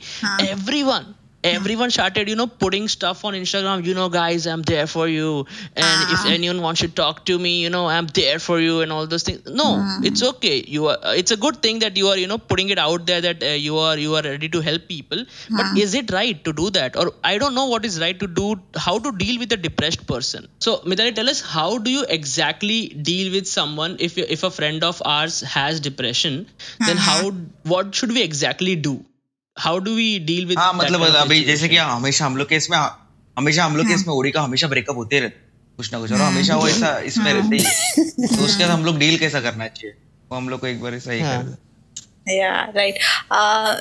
[0.49, 1.14] every one
[1.48, 5.46] everyone started you know putting stuff on instagram you know guys i'm there for you.
[5.76, 6.30] And if Ah.
[6.35, 9.24] anyone wants to talk to me you know i'm there for you and all those
[9.28, 9.42] things.
[9.61, 10.04] No Hmm.
[10.11, 10.54] it's okay.
[10.76, 13.20] You are it's a good thing that you are you know putting it out there
[13.26, 15.24] that uh, you are you are ready to help people.
[15.50, 16.96] But is it right to do that?
[17.04, 18.48] Or i don't know what is right to do
[18.88, 20.48] how to deal with a depressed person.
[20.68, 22.80] So Mitali, tell us how do you exactly
[23.12, 26.46] deal with someone if you, if a friend of ours has depression?
[26.90, 27.09] Then Hmm.
[27.11, 27.20] how
[27.74, 28.94] what should we exactly do
[29.57, 32.79] how do we deal with मतलब अभी जैसे कि हमेशा हम लोग के इसमें
[33.37, 35.43] हमेशा हम लोग के हाँ। इसमें ओडी का हमेशा ब्रेकअप होते रहते
[35.79, 38.85] कुछ ना कुछ और हाँ। हमेशा वो ऐसा इसमें रहते ही तो उसके साथ हम
[38.85, 39.95] लोग डील कैसा करना चाहिए?
[40.31, 42.99] वो हम लोग को एक बार ऐसा ही। कर या right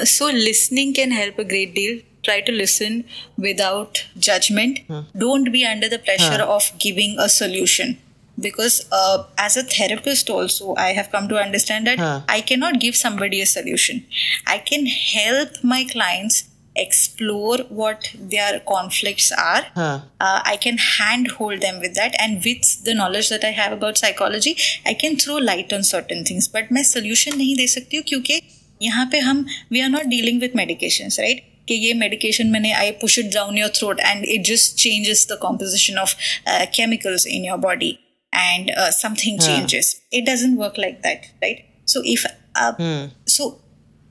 [0.07, 3.03] so listening can help a great deal try to listen
[3.39, 3.97] without
[4.29, 7.95] judgement don't be under the pressure of giving a solution
[8.40, 12.20] Because uh, as a therapist, also, I have come to understand that Huh.
[12.28, 14.06] I cannot give somebody a solution.
[14.46, 16.44] I can help my clients
[16.76, 20.00] explore what their conflicts are Huh.
[20.20, 23.98] uh, I can handhold them with that, and with the knowledge that I have about
[23.98, 26.46] psychology, I can throw light on certain things.
[26.46, 28.40] But मैं solution नहीं दे सकती हूँ क्योंकि
[28.82, 31.42] यहाँ पे हम we are not dealing with medications, right?
[31.68, 35.36] कि ये medication मैंने I push it down your throat and it just changes the
[35.36, 36.14] composition of
[36.46, 37.98] uh, chemicals in your body
[38.32, 39.46] and uh, something Yeah.
[39.46, 40.00] changes.
[40.10, 41.64] It doesn't work like that, right?
[41.84, 43.06] So if uh, Hmm.
[43.26, 43.60] so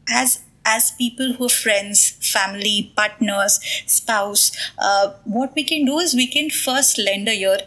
[0.10, 3.54] as as people who are friends family partners
[3.88, 7.58] spouse uh, what we can do is we can first lend a ear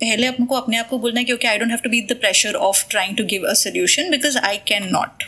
[0.00, 2.16] पहले अपने अपने आप को बोलना है कि okay I don't have to be the
[2.24, 5.24] pressure of trying to give a solution because I cannot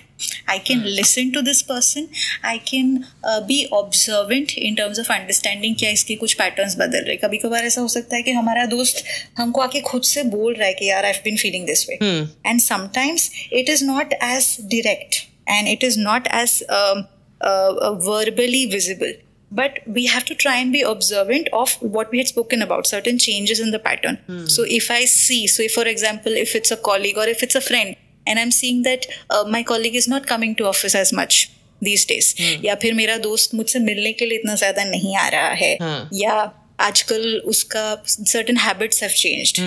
[0.53, 2.07] I can listen to this person
[2.53, 2.89] I can
[3.25, 7.65] uh, be observant in terms of understanding क्या इसके कुछ patterns बदल रहे कभी कभार
[7.67, 9.05] ऐसा हो सकता है कि हमारा दोस्त
[9.39, 12.25] हमको आके खुद से बोल रहा है कि यार I've been feeling this way Hmm.
[12.53, 13.31] and sometimes
[13.63, 15.23] it is not as direct
[15.57, 17.07] and it is not as um,
[17.41, 19.13] uh, uh, verbally visible
[19.59, 23.19] but we have to try and be observant of what we had spoken about certain
[23.27, 24.19] changes in the pattern
[24.57, 27.55] so if i see so if for example if it's a colleague or if it's
[27.61, 27.97] a friend
[28.28, 29.06] and I am seeing that
[29.48, 31.48] my colleague is not coming to office as much
[31.84, 32.34] these days
[32.66, 36.22] या फिर मेरा दोस्त मुझसे मिलने के लिए इतना ज़्यादा नहीं आ रहा है। Hmm.
[36.22, 39.60] या आजकल उसका certain habits have changed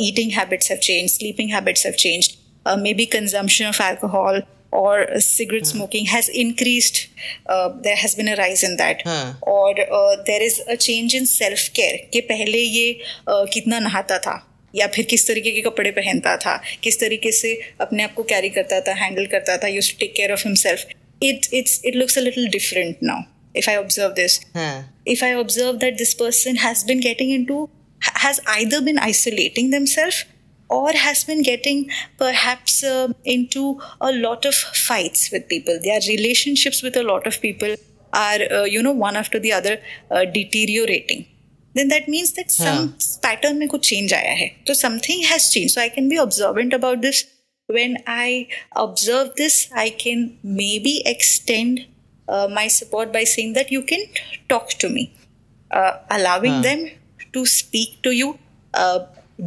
[0.00, 2.32] eating habits have changed sleeping habits have changed
[2.94, 6.96] maybe consumption of alcohol और cigarette smoking has increased
[7.82, 9.02] there has been a rise in that
[9.48, 9.84] और
[10.28, 12.98] there is a change in self care कि पहले ये
[13.30, 17.54] uh, कितना नहाता था। या फिर किस तरीके के कपड़े पहनता था किस तरीके से
[17.80, 20.86] अपने आप को कैरी करता था हैंडल करता था use take care of himself
[21.22, 23.22] it it's it looks a little different now
[23.54, 24.40] if I observe this
[25.08, 27.68] if I observe that this person has been getting in to
[28.00, 30.24] has either been isolating them self
[30.70, 31.84] और has been getting
[32.20, 32.82] perhaps
[33.26, 37.38] in to a lot of fights with people they are relationships with a lot of
[37.40, 37.76] people
[38.12, 41.22] are you know one after the other deteriorating
[41.75, 44.65] Then that means that some pattern में कुछ change आया है.
[44.67, 45.75] So something has changed.
[45.75, 47.25] So I can be observant about this.
[47.67, 51.85] When I observe this, I can maybe extend
[52.27, 53.99] uh, my support by saying that you can
[54.47, 55.13] talk to me,
[55.71, 56.89] uh, allowing them
[57.33, 58.39] to speak to you,
[58.73, 58.99] uh,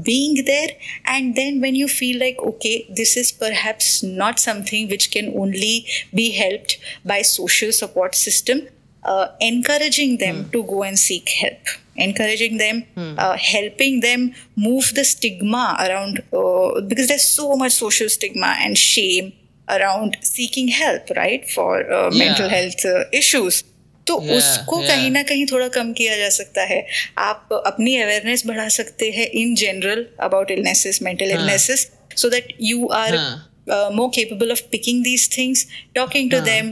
[0.02, 0.68] being there,
[1.04, 5.86] and then when you feel like, okay, this is perhaps not something which can only
[6.14, 8.68] be helped by social support system,
[9.02, 11.58] uh, encouraging them to go and seek help
[11.97, 18.09] Encouraging them uh, helping them move the stigma around uh, because there's so much social
[18.09, 19.33] stigma and shame
[19.69, 22.19] around seeking help right for uh, yeah.
[22.19, 23.63] mental health uh, issues
[24.07, 24.87] तो Yeah, उसको yeah.
[24.89, 26.85] कहीं ना कहीं थोड़ा कम किया जा सकता है
[27.17, 31.41] आप अपनी अवेयरनेस बढ़ा सकते हैं in general about illnesses mental हाँ.
[31.41, 33.33] Illnesses so that you are हाँ.
[33.75, 36.69] Uh, more capable of picking these things talking to them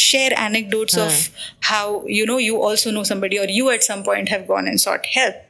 [0.00, 1.06] share anecdotes हाँ.
[1.06, 1.84] of how
[2.18, 5.06] you know you also know somebody or you at some point have gone and sought
[5.16, 5.42] help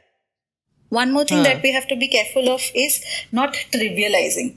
[0.91, 1.45] one more thing हाँ.
[1.49, 2.99] that we have to be careful of is
[3.41, 4.51] not trivializing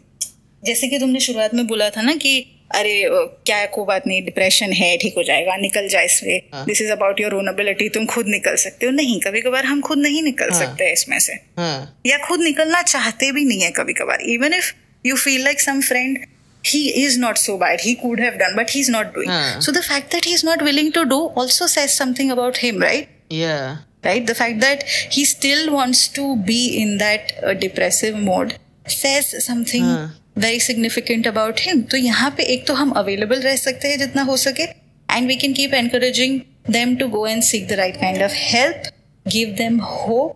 [0.62, 2.30] जैसे कि तुमने शुरुआत में बोला था ना कि
[2.74, 3.08] अरे अ,
[3.46, 6.64] क्या कोई बात नहीं डिप्रेशन है ठीक हो जाएगा निकल जाए इससे हाँ.
[6.66, 9.80] This is about your own ability तुम खुद निकल सकते हो नहीं कभी कभार हम
[9.88, 10.60] खुद नहीं निकल हाँ.
[10.60, 11.80] सकते इसमें से Huh.
[12.06, 14.72] या खुद निकलना चाहते भी नहीं है कभी कभार even if
[15.05, 16.17] You feel like some friend
[16.63, 19.61] he is not so bad he could have done but he's not doing हाँ.
[19.65, 23.13] so the fact that he's not willing to do also says something about him right
[23.35, 23.77] Yeah.
[24.07, 24.83] right the fact that
[25.15, 28.57] he still wants to be in that uh, depressive mode
[28.97, 30.03] says something हाँ.
[30.47, 34.21] very significant about him तो यहाँ पे एक तो हम available रह सकते हैं जितना
[34.31, 34.67] हो सके
[35.09, 36.37] and we can keep encouraging
[36.77, 38.91] them to go and seek the right kind of help
[39.37, 40.35] give them hope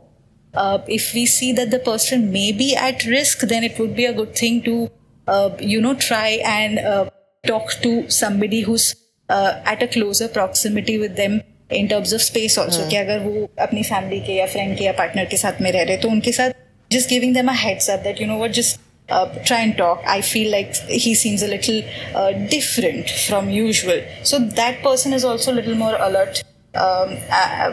[0.53, 4.05] uh, if we see that the person may be at risk then it would be
[4.05, 4.89] a good thing to
[5.27, 7.09] uh, you know try and uh,
[7.45, 8.95] talk to somebody who's
[9.29, 11.41] uh, at a closer proximity with them
[11.75, 14.91] in terms of space also कि अगर वो अपनी family के या friend के या
[14.97, 16.61] partner के साथ में रह रहे तो उनके साथ
[16.93, 20.03] just giving them a heads up that you know what just uh, try and talk
[20.15, 21.79] i feel like he seems a little
[22.19, 26.43] uh, different from usual so that person is also a little more alert
[26.77, 27.71] um, uh,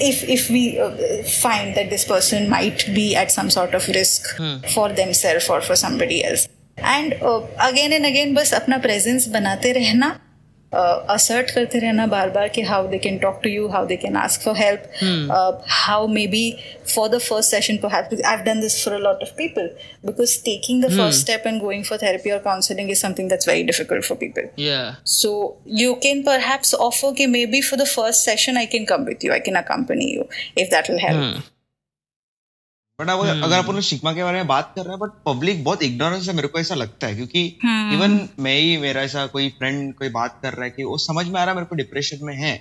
[0.00, 0.90] if if we uh,
[1.24, 4.58] find that this person might be at some sort of risk hmm.
[4.74, 9.72] for themselves or for somebody else and uh, again and again बस अपना presence बनाते
[9.72, 10.18] रहना
[10.75, 14.15] assert करते रहना बार बार कि how they can talk to you how they can
[14.17, 16.43] ask for help how maybe
[16.87, 19.69] for the first session to help I done this for a lot of people
[20.05, 23.63] because taking the first step and going for therapy और counselling is something that's very
[23.63, 24.49] difficult for people
[25.13, 25.33] so
[25.79, 29.33] you can perhaps offer कि maybe for the first session I can come with you
[29.33, 31.54] I can accompany you if that will help
[33.01, 33.43] but अगर hmm.
[33.43, 36.33] अगर अपन stigma के बारे में बात कर रहे हैं बट पब्लिक बहुत इग्नोरेंस है
[36.33, 37.45] मेरे को ऐसा लगता है क्योंकि
[37.93, 38.39] इवन hmm.
[38.39, 41.39] मैं ही मेरा ऐसा कोई फ्रेंड कोई बात कर रहा है कि वो समझ में
[41.41, 42.53] आ रहा है मेरे को डिप्रेशन में है।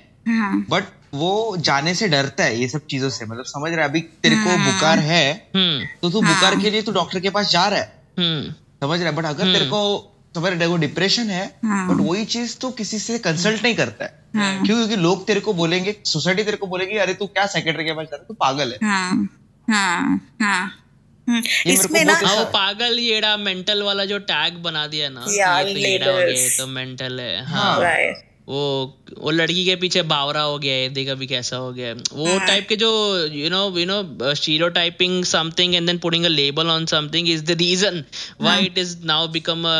[0.70, 1.14] But hmm.
[1.14, 4.36] वो जाने से डरता है ये सब चीज़ों से। मतलब समझ रहा है अभी तेरे
[4.36, 7.86] को बुकार है तो तू बुकार के लिए तू डॉक्टर के पास जा रहा है।
[8.80, 9.16] समझ रहा है?
[9.16, 9.82] बट अगर तेरे को
[10.34, 14.24] समझ रहा है डिप्रेशन है बट वही चीज़ तो किसी से कंसल्ट नहीं करता है।
[14.34, 14.76] क्यों?
[14.76, 18.06] क्योंकि लोग तेरे को बोलेंगे सोसाइटी तेरे को बोलेगी अरे तू क्या सेक्रेटरी के पास
[18.06, 18.26] जा रहा है?
[18.28, 20.64] तू पागल है। हाँ हाँ।
[21.28, 26.10] हम्म, इसमें ना वो पागल येड़ा मेंटल वाला जो टैग बना दिया ना ये तो
[26.10, 27.96] हो गया तो मेंटल है हाँ, हाँ।
[28.48, 28.62] वो
[29.18, 32.66] वो लड़की के पीछे बावरा हो गया है देखा भी कैसा हो गया। वो टाइप।
[32.68, 32.90] के जो
[33.32, 37.56] you know you know stereotyping something and then putting a label on something is the
[37.60, 38.04] reason
[38.40, 39.78] why it is now become a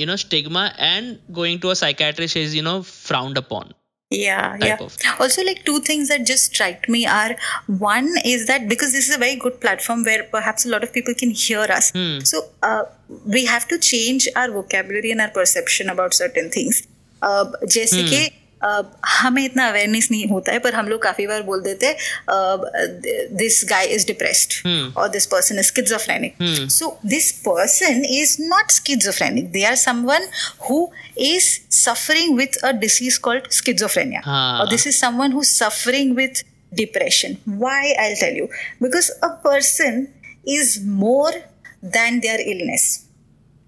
[0.00, 3.72] you know stigma and going to a psychiatrist is you know frowned upon.
[4.11, 4.95] yeah yeah of.
[5.19, 7.35] also like two things that just strike me are
[7.67, 10.93] one is that because this is a very good platform where perhaps a lot of
[10.93, 12.19] people can hear us hmm.
[12.19, 12.83] so uh,
[13.25, 16.87] we have to change our vocabulary and our perception about certain things
[17.21, 18.09] uh, जैसे hmm.
[18.09, 21.94] कि हमें इतना awareness नहीं होता है पर हम लोग काफ़ी बार बोल देते
[23.36, 24.52] दिस गाय इज़ डिप्रेस्ड
[24.96, 26.06] और this person is skids off
[26.70, 30.28] so this person is not skids off they are someone
[30.70, 30.86] who
[31.18, 36.44] is suffering with a disease called skids off और this is someone who suffering with
[36.72, 38.44] depression why I tell you
[38.82, 40.06] because a person
[40.48, 41.42] is more
[41.84, 42.84] than their illness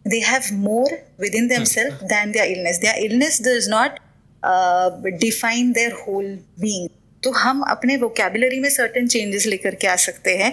[0.05, 0.99] they have more
[1.35, 3.99] within them self than their illness their illness does not
[4.45, 6.25] define their whole
[6.61, 6.89] being
[7.23, 10.53] तो हम अपने vocabulary में certain changes लेकर के आ सकते हैं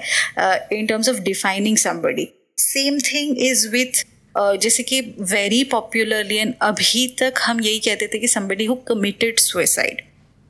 [0.71, 4.05] in terms of defining somebody same thing is with
[4.37, 9.39] जैसे कि वेरी पॉपुलरली एंड अभी तक हम यही कहते थे कि somebody who committed
[9.39, 10.01] suicide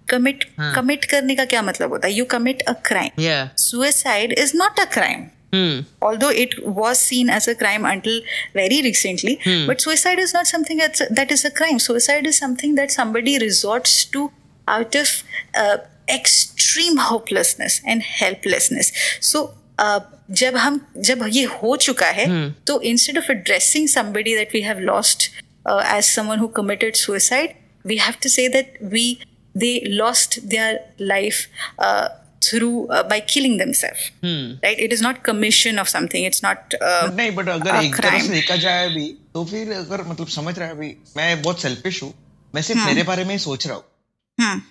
[0.09, 2.13] commit commit करने का क्या मतलब होता है?
[2.13, 3.09] You commit a crime
[3.57, 5.80] suicide is not a crime Hmm.
[6.02, 8.20] Although it was seen as a crime until
[8.54, 9.66] very recently, hmm.
[9.66, 11.78] but suicide is not something that's, that is a crime.
[11.78, 14.30] Suicide is something that somebody resorts to
[14.66, 15.22] out of
[15.54, 15.76] uh,
[16.08, 18.92] extreme hopelessness and helplessness.
[19.20, 20.00] So, uh,
[20.30, 22.50] जब हम जब ये हो चुका है hmm.
[22.66, 25.30] तो instead of addressing somebody that we have lost
[25.68, 27.54] as someone who committed suicide
[27.86, 29.06] we have to say that we
[29.54, 31.48] they lost their life
[31.78, 32.08] uh,
[32.41, 34.03] through uh, by killing themselves.
[34.21, 34.43] Hmm.
[34.63, 34.79] right?
[34.79, 36.25] It is not commission of something.
[36.27, 40.03] It's not uh, नहीं but अगर एक तरह से देखा जाए भी तो फिर अगर
[40.07, 42.13] मतलब समझ रहा है अभी मैं बहुत सेल्फिश हूँ।
[42.55, 44.61] मैं सिर्फ़ मेरे बारे में ही सोच रहा हूँ।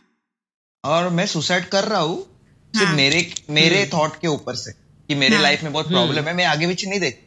[0.85, 2.19] और मैं सुसाइड कर रहा हूँ
[2.75, 6.45] सिर्फ़ मेरे मेरे थॉट के ऊपर से कि मेरे लाइफ में बहुत प्रॉब्लम है। मैं
[6.47, 7.25] आगे पीछे नहीं देख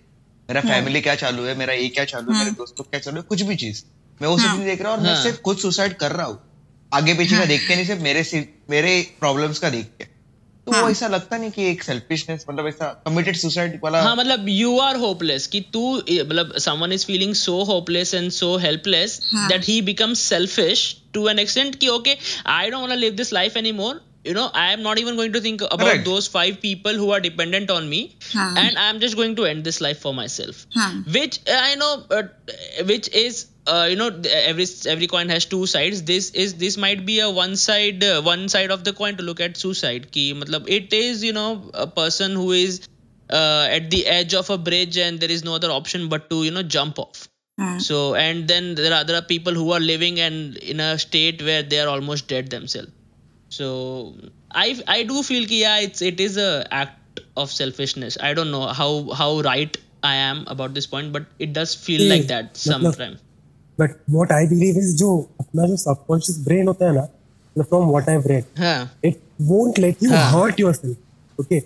[0.49, 3.23] मेरा फैमिली क्या चालू है मेरा ये क्या चालू है मेरे दोस्तों क्या चालू है
[3.29, 3.83] कुछ भी चीज़।
[4.21, 6.39] मैं वो सब नहीं देख रहा और मैं सिर्फ़ खुद सुसाइड कर रहा हूँ।
[6.93, 8.23] आगे पीछे का देख के नहीं सिर्फ़ मेरे
[8.69, 10.10] मेरे प्रॉब्लम्स का देख के।
[10.65, 10.81] तो हाँ.
[10.81, 14.77] वो ऐसा लगता नहीं कि एक सेल्फिशनेस मतलब ऐसा कमिटेड सुसाइड वाला हाँ मतलब यू
[14.79, 19.81] आर होपलेस कि तू मतलब someone is feeling so hopeless and so helpless that he
[19.89, 22.17] becomes selfish to an extent कि okay
[22.57, 25.31] I don't want to live this life anymore you know i am not even going
[25.33, 26.05] to think about Correct.
[26.05, 28.01] those five people who are dependent on me
[28.33, 28.53] huh.
[28.63, 30.89] and i am just going to end this life for myself huh.
[31.15, 32.21] which i know uh,
[32.91, 36.03] which is uh, you know every every coin has two sides.
[36.03, 39.23] This is this might be a one side uh, one side of the coin to
[39.23, 42.87] look at suicide ki matlab it is you know a person who is
[43.29, 46.43] uh, at the edge of a bridge and there is no other option but to
[46.43, 47.27] you know jump off.
[47.59, 47.81] Mm.
[47.81, 51.41] so and then there are there are people who are living and in a state
[51.47, 52.91] where they are almost dead themselves.
[53.49, 54.15] So
[54.51, 58.17] i i do feel ki yeah it's it is a act of selfishness.
[58.29, 59.77] I don't know how how right
[60.11, 63.19] i am about this point but it does feel like that sometimes
[63.81, 68.09] but what I believe is जो अपना जो subconscious brain होता है ना from what
[68.09, 71.61] I read it won't let you hurt your self okay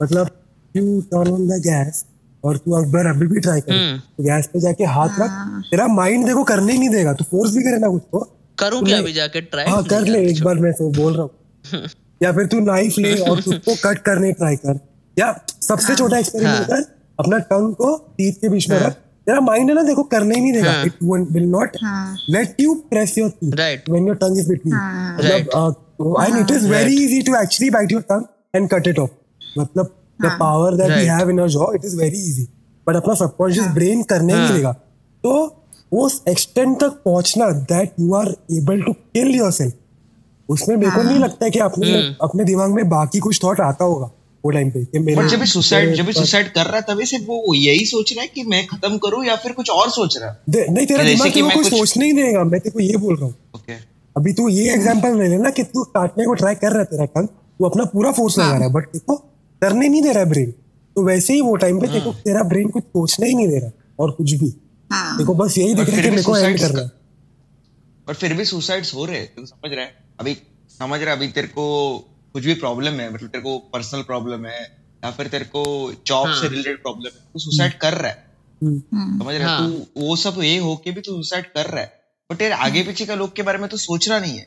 [0.00, 0.30] मतलब
[0.74, 2.04] you turn on the gas
[2.44, 5.86] और तू अकबर अभी भी ट्राई कर। तो गैस पे जाके हाथ रख। हाँ। तेरा
[5.86, 8.20] माइंड देखो करने ही नहीं देगा तू फोर्स भी करे ना कुछ तो।
[8.58, 11.80] करूँ क्या अभी जाके ट्राई हाँ कर ले एक बार मैं तो बोल रहा हूँ।
[12.22, 14.78] या फिर तू नाइफ ले और उसको कट करने ट्राई कर।
[15.18, 15.28] या
[15.62, 16.84] सबसे हाँ। छोटा एक्सपेरिमेंट हाँ। कर
[17.18, 18.96] अपना टंग को टीथ के बीच में। रख।
[19.26, 22.60] तेरा माइंड है ना देखो करने ही नहीं देगा हाँ। इट विल नॉट हाँ। Let
[22.60, 23.90] you press your teeth Right.
[23.90, 25.76] When your tongue is between हाँ। मतलब
[26.20, 29.10] and it is very easy to actually bite your tongue and cut it off
[29.58, 32.48] मतलब द हाँ। Power that we have in our jaw it is very easy
[32.86, 34.72] but अपना subconscious brain करने नहीं हाँ। देगा
[35.24, 35.34] तो
[35.96, 39.74] उस एक्सटेंट तक पहुँचना that you are able to kill yourself
[40.48, 43.60] उसमें मेरे को नहीं लगता है कि अपने हम्म। अपने दिमाग में बाकी कुछ थॉट
[43.60, 44.10] आता होगा
[44.44, 47.06] वो टाइम पे कि मेरे जब भी सुसाइड जब भी सुसाइड कर रहा है तभी
[47.06, 50.16] सिर्फ़ वो यही सोच रहा है कि मैं खत्म करूँ या फिर कुछ और सोच
[50.18, 50.66] रहा है?
[50.72, 53.16] नहीं तेरा दिमाग कि तेरे को कुछ सोचने ही देगा। मैं तेरे को ये बोल
[53.16, 53.72] रहा हूँ। ओके
[54.16, 57.04] अभी तू ये एग्जांपल ले लेना कि तू काटने को ट्राई कर रहा है तेरा
[57.04, 59.16] टंग तू अपना पूरा फोर्स लगा रहा है बट देखो
[59.62, 60.50] करने नहीं दे रहा है ब्रेन
[60.96, 63.70] तो वैसे ही वो टाइम पे देखो तेरा ब्रेन कुछ सोचने ही नहीं दे रहा
[63.98, 64.52] और कुछ भी।
[64.90, 66.90] हाँ। देखो बस यही दिख रहा है कि मेरे को एंड suicides करना है।
[68.08, 69.94] और फिर भी सुसाइड्स हो रहे हैं तू समझ रहा है?
[70.20, 70.36] अभी
[70.78, 71.66] समझ रहा है अभी तेरे को
[72.34, 74.60] कुछ भी प्रॉब्लम है मतलब तेरे को पर्सनल प्रॉब्लम है
[75.04, 75.62] या फिर तेरे को
[76.06, 78.24] जॉब से हाँ। रिलेटेड प्रॉब्लम है तू सुसाइड कर रहा है
[78.62, 81.80] हम्म। समझ रहा है हाँ। तू वो सब ये होके भी तू सुसाइड कर रहा
[81.80, 81.92] है
[82.30, 84.46] बट तेरे आगे पीछे का लोग के बारे में तो सोच रहा नहीं है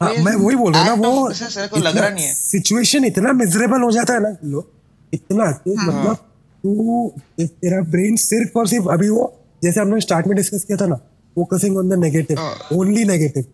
[0.00, 2.34] हाँ, तो मैं वही बोल रहा ना वो innocence तेरे को लग रहा नहीं है
[2.34, 4.70] सिचुएशन इतना मिजरेबल हो जाता है ना लोग
[5.12, 6.16] इतना कि हाँ। मतलब
[6.64, 7.08] तू
[7.40, 9.32] तेरा ब्रेन सिर्फ़ और सिर्फ़ अभी वो
[9.62, 10.96] जैसे हमने स्टार्ट में डिस्कस किया था ना
[11.36, 13.44] फोकसिंग ऑन द नेगेटिव हाँ। ओनली नेगेटिव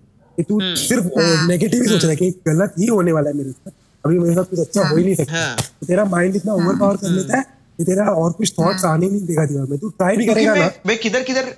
[0.41, 1.07] कि तू हम्म। सिर्फ़
[1.47, 3.72] नेगेटिव ही सोच रहा है कि गलत ही होने वाला है मेरे साथ।
[4.05, 6.76] अभी मेरे साथ कुछ अच्छा हो ही नहीं सकता। हाँ। तो तेरा माइंड इतना ओवर
[6.76, 7.43] पावर कर लेता है
[7.78, 10.70] कि तेरा और कुछ थॉट्स आने नहीं देगा दिमाग में। तू ट्राई भी करेगा ना।
[10.86, 11.55] मैं किधर किधर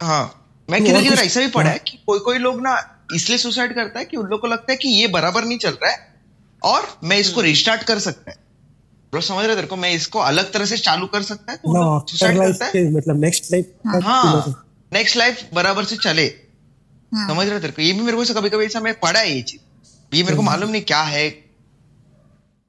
[0.00, 0.22] हाँ
[0.68, 2.76] मैं तो किधर किधर ऐसा भी पढ़ा है हाँ। कि कोई कोई लोग ना
[3.14, 5.70] इसलिए सुसाइड करता है कि उन लोग को लगता है कि ये बराबर नहीं चल
[5.72, 5.98] रहा है
[6.62, 8.36] और मैं इसको रिस्टार्ट कर सकता है।
[9.12, 9.76] ब्रो समझ रहे तेरे को?
[9.76, 13.20] मैं इसको अलग तरह से चालू कर सकता है तो मतलब सुसाइड करता है। मतलब
[13.20, 13.72] नेक्स्ट लाइफ
[14.04, 16.26] हाँ नेक्स्ट लाइफ बराबर से चले।
[17.12, 17.82] समझ रहे तेरे को?
[17.82, 19.60] ये भी मेरे को कभी कभी ऐसा मैं पढ़ा है ये चीज़।
[20.12, 21.28] ये मेरे को मालूम नहीं क्या है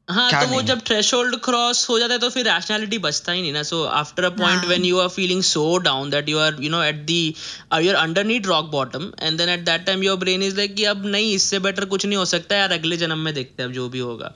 [0.08, 0.62] हाँ क्या तो वो?
[0.62, 4.24] जब थ्रेशोल्ड क्रॉस हो जाता है तो फिर रैशनैलिटी बचता ही नहीं ना। So after
[4.24, 7.20] a point when you are feeling so down that you are you know at the
[7.28, 10.84] you are underneath rock bottom and then at that time your brain is like कि
[10.86, 13.76] अब नहीं इससे better कुछ नहीं हो सकता यार अगले जन्म में देखते हैं अब
[13.76, 14.34] जो भी होगा।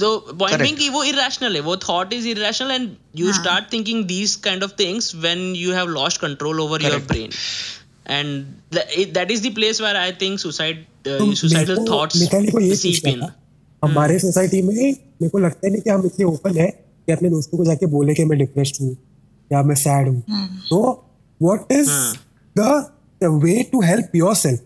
[0.00, 4.34] तो पॉइंट कि वो इरेशनल है वो thought is irrational and you start thinking these
[4.44, 7.30] kind of things when you have lost control over your brain
[8.08, 8.44] and
[9.16, 12.76] that is the place where I think suicide, uh, तो suicidal thoughts Mitali को ये
[12.76, 13.20] seep पूछना in.
[13.22, 13.34] था
[13.84, 16.68] हमारे society में मेरे को लगता है नहीं कि हम इतने ओपन है
[17.06, 18.96] कि अपने दोस्तों को जाके बोले कि मैं डिप्रेस्ड हूँ
[19.52, 20.22] या मैं सैड हूँ।
[20.70, 21.04] तो
[21.42, 21.90] what is
[22.58, 22.90] the
[23.22, 24.60] way to help your self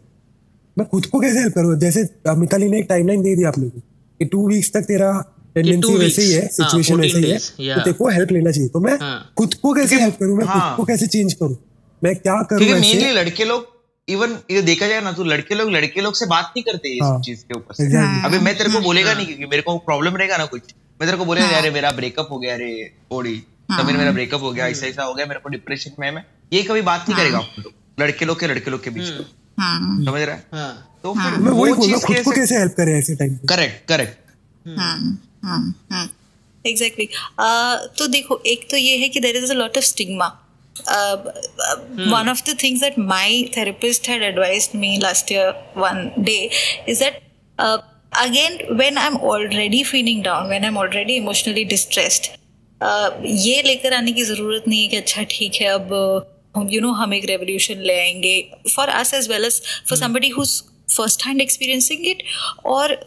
[0.78, 1.78] मैं खुद को कैसे हेल्प करूँ?
[1.78, 3.80] जैसे मिताली ने एक टाइमलाइन दे दी आप लोगों को
[4.18, 7.62] कि टू वीक्स तक तेरा टेंडेंसी two वैसे ही है weeks, हाँ, सिचुएशन 14 वैसे
[7.62, 7.74] ही है.
[7.74, 9.32] तो तेरे को हेल्प लेना चाहिए। तो मैं हाँ.
[9.36, 10.36] खुद को कैसे हेल्प करूँ?
[10.36, 10.76] मैं खुद हाँ.
[10.76, 11.56] को कैसे चेंज करूँ?
[12.04, 13.70] मैं क्या करूँ मेनली लड़के लोग
[14.08, 17.02] इवन ये देखा जाए ना तो लड़के लोग लड़के लोग से बात नहीं करते इस
[17.02, 18.24] हाँ। चीज़ के ऊपर से। Exactly.
[18.26, 20.62] अभी मैं तेरे को बोलेगा हाँ। नहीं क्योंकि मेरे को प्रॉब्लम रहेगा ना कुछ।
[21.00, 22.70] मैं तेरे को बोलेगा अरे मेरा ब्रेकअप हो गया अरे
[23.12, 23.36] ओडी
[23.70, 26.62] तभी मेरा ब्रेकअप हो गया ऐसा ऐसा हो गया मेरे को डिप्रेशन में मैं ये
[26.62, 27.40] कभी बात नहीं करेगा
[28.00, 29.24] लड़के लोग के लड़के लोग के बीच में।
[29.60, 30.44] हाँ। समझ रहा है?
[30.54, 32.98] हाँ। तो फिर मैं वही वो बोल रहा चीज़ हूँ खुद को कैसे हेल्प करे
[32.98, 33.46] ऐसे टाइम पे?
[33.54, 34.18] करेक्ट करेक्ट
[36.64, 37.06] एग्जैक्टली
[37.98, 40.28] तो देखो एक तो ये है कि there is a lot of stigma
[42.12, 46.50] one of the things that my therapist had advised me last year one day
[46.86, 47.22] is that
[47.58, 47.78] uh,
[48.24, 52.30] again when i'm already feeling down when i'm already emotionally distressed
[52.80, 55.92] uh, ये लेकर आने की ज़रूरत नहीं है कि अच्छा ठीक है अब
[56.56, 58.36] हम यू नो हम एक रेवोल्यूशन ले आएँगे
[58.74, 60.60] for us as well as for somebody whose
[60.96, 62.22] first hand experiencing it
[62.66, 62.98] और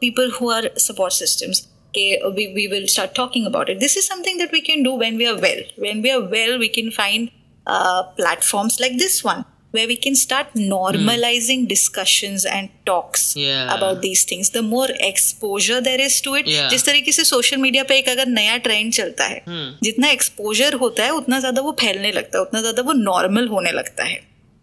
[0.00, 4.38] people who are support systems we, we will start talking about it this is something
[4.38, 7.30] that we can do when we are well when we are well we can find
[7.66, 11.68] uh, platforms like this one where we can start normalizing mm.
[11.68, 13.72] discussions and talks Yeah.
[13.74, 16.68] about these things the more exposure there is to it Yeah.
[16.70, 19.42] जिस तरीके से social media पे एक अगर नया trend चलता है
[19.82, 23.72] जितना एक्सपोजर होता है उतना ज़्यादा वो फैलने लगता है उतना ज़्यादा वो नॉर्मल होने
[23.72, 24.18] लगता है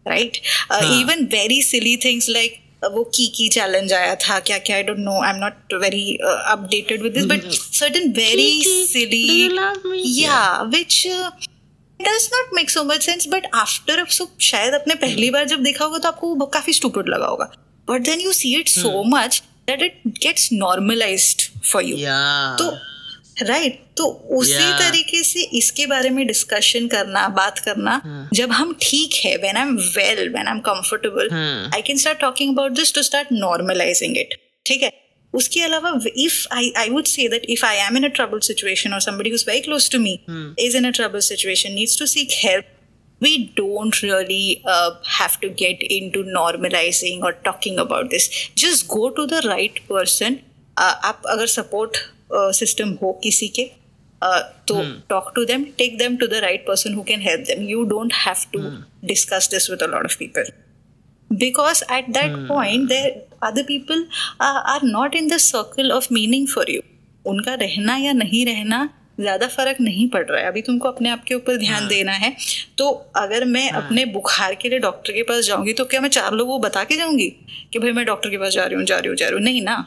[0.08, 0.38] right
[0.72, 4.98] even very silly things like वो की की चैलेंज आया था क्या क्या I don't
[4.98, 9.50] know I am not very updated with this but certain very silly
[10.22, 11.08] या which
[12.02, 15.86] does not make so much sense but after so शायद अपने पहली बार जब देखा
[15.86, 17.52] होगा तो आपको वो काफ़ी स्टूपिड लगा होगा।
[17.90, 21.98] But then you see it so much that it gets normalise for you
[22.58, 22.72] तो
[23.42, 23.98] राइट right?
[23.98, 24.06] तो
[24.38, 24.80] उसी yeah.
[24.80, 28.38] तरीके से इसके बारे में डिस्कशन करना बात करना hmm.
[28.38, 31.30] जब हम ठीक है when I I am comfortable
[31.76, 34.92] I can start talking about this to start normalising it ठीक है
[35.34, 38.94] उसके अलावा if I I would say that if I am in a trouble situation
[38.94, 40.18] और somebody who very close to me
[40.60, 42.74] is in a trouble situation needs to seek help
[43.22, 49.10] we don't really uh, have to get into normalizing or talking about this just go
[49.10, 50.38] to the right person
[50.78, 53.70] uh, aap agar support system हो किसी के
[54.68, 57.84] तो talk to them take them to the right person who can help them you
[57.88, 58.60] don't have to
[59.08, 60.52] discuss this with a lot of people
[61.30, 63.10] because at that point there
[63.44, 64.06] other people
[64.42, 66.82] are not in the circle of meaning for you
[67.26, 68.88] उनका रहना या नहीं रहना
[69.20, 72.12] ज़्यादा फ़र्क नहीं पड़ रहा है। अभी तुमको अपने आप के ऊपर ध्यान हाँ। देना
[72.14, 72.36] है
[72.78, 76.10] तो अगर मैं हाँ। अपने बुखार के लिए डॉक्टर के पास जाऊँगी तो क्या मैं
[76.10, 77.28] चार लोगों को बता के जाऊँगी
[77.74, 79.44] कि भाई मैं डॉक्टर के पास जा रही हूँ जा रही हूँ जा रही हूँ?
[79.44, 79.78] नहीं ना।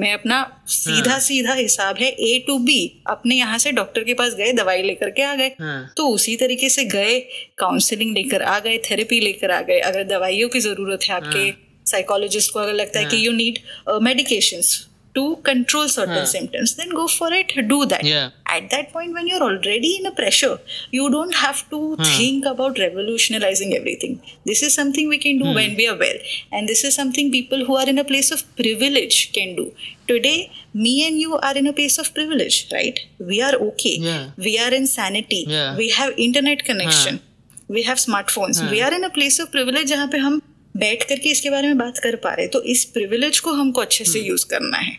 [0.00, 0.36] मैं अपना
[0.68, 4.82] सीधा सीधा हिसाब है ए टू बी अपने यहाँ से डॉक्टर के पास गए दवाई
[4.82, 5.50] लेकर के आ गए।
[5.96, 7.18] तो उसी तरीके से गए
[7.58, 11.50] काउंसलिंग लेकर आ गए थेरेपी लेकर आ गए। अगर दवाइयों की ज़रूरत है आपके
[11.90, 13.58] साइकोलॉजिस्ट को अगर लगता है कि you need
[14.02, 18.04] medications to control certain symptoms then go for it do that.
[18.04, 18.30] Yeah.
[18.46, 20.58] at that point when you're already in a pressure
[20.90, 22.02] you don't have to hmm.
[22.02, 24.20] think about revolutionizing everything.
[24.44, 25.54] This is something we can do hmm.
[25.54, 26.18] when we are well.
[26.52, 29.72] And this is something people who are in a place of privilege can do.
[30.08, 33.00] Today me and you are in a place of privilege right?
[33.18, 33.96] We are okay.
[33.98, 34.30] Yeah.
[34.36, 35.44] we are in sanity.
[35.76, 37.20] We have internet connection.
[37.68, 38.68] We have smartphones.
[38.70, 40.42] We are in a place of privilege jahan pe hum
[40.80, 44.04] बैठ करके इसके बारे में बात कर पा रहे तो इस प्रिविलेज को हमको अच्छे
[44.04, 44.96] से यूज़ करना है।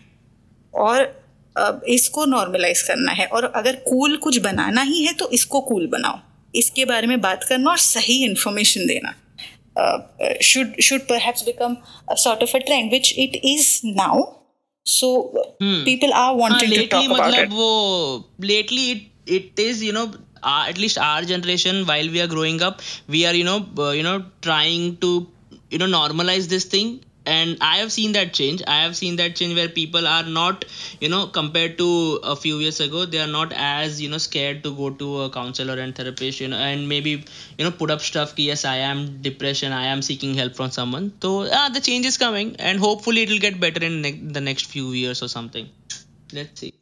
[0.74, 1.02] और
[1.58, 5.62] अब इसको नॉर्मलाइज करना है। और अगर कूल cool कुछ बनाना ही है तो इसको
[5.62, 6.20] कूल cool बनाओ।
[6.56, 9.14] इसके बारे में बात करना और सही इंफॉर्मेशन देना।
[10.44, 11.78] Should should perhaps become
[12.24, 14.24] sort of a trend which it is now
[14.86, 15.14] so
[15.64, 17.70] people are wanting to talk about it वो
[18.42, 20.12] lately it it is you know
[20.50, 22.80] at least our generation while we are growing up
[23.16, 24.14] we are you know uh, you know
[24.48, 25.10] trying to
[25.72, 26.92] you know normalize this thing.
[27.32, 28.62] And i have seen that change.
[28.76, 30.66] I have seen that change where people are not
[31.00, 31.90] you know compared to
[32.24, 35.30] a few years ago they are not as you know scared to go to a
[35.36, 37.12] counselor and therapist you know and maybe
[37.58, 39.72] you know put up stuff yes i am depression.
[39.82, 41.14] I am seeking help from someone.
[41.22, 44.42] So yeah the change is coming and hopefully it will get better in ne- the
[44.42, 45.70] next few years or something
[46.34, 46.74] let's see.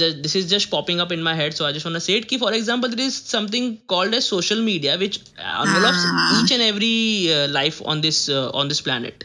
[0.00, 2.14] Ju- this is just popping up in my head so i just want to say
[2.20, 2.28] it.
[2.30, 6.04] Ki for example there is something called as social media which uh, envelops
[6.38, 6.94] each and every
[7.34, 9.24] uh, life on this uh, on this planet.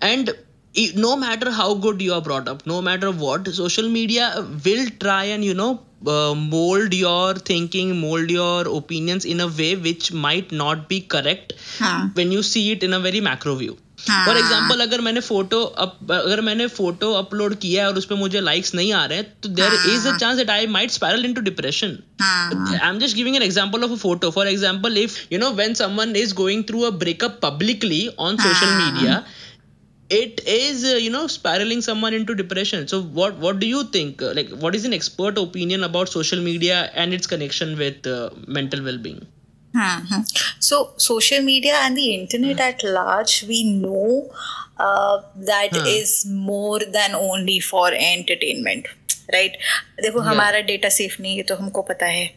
[0.00, 0.34] And
[1.06, 4.28] no matter how good you are brought up no matter what social media
[4.66, 5.70] will try and you know
[6.06, 11.52] uh, mold your thinking mold your opinions in a way which might not be correct
[12.20, 15.62] when you see it in a very macro view for example हाँ। अगर मैंने photo
[15.62, 19.26] up, अगर मैंने photo upload किया है और उस मुझे लाइक्स नहीं आ रहे हैं
[19.42, 23.36] तो there is a chance that I might spiral into depression I am just giving
[23.36, 26.80] an example of a photo for example if you know when someone is going through
[26.80, 29.22] a breakup publicly on social media
[30.10, 34.22] it is you know spiralling someone in to depression so what what do you think
[34.34, 38.08] like what is an expert opinion about social media and its connection with
[38.48, 39.20] mental wellbeing
[39.74, 40.24] हाँ, हाँ।
[40.60, 42.68] so social media and the internet mm-hmm.
[42.68, 44.30] at large we know
[44.78, 45.86] uh, that mm-hmm.
[45.86, 46.26] is
[49.32, 49.56] right
[50.02, 52.30] देखो हमारा data safe नहीं है तो हमको पता है।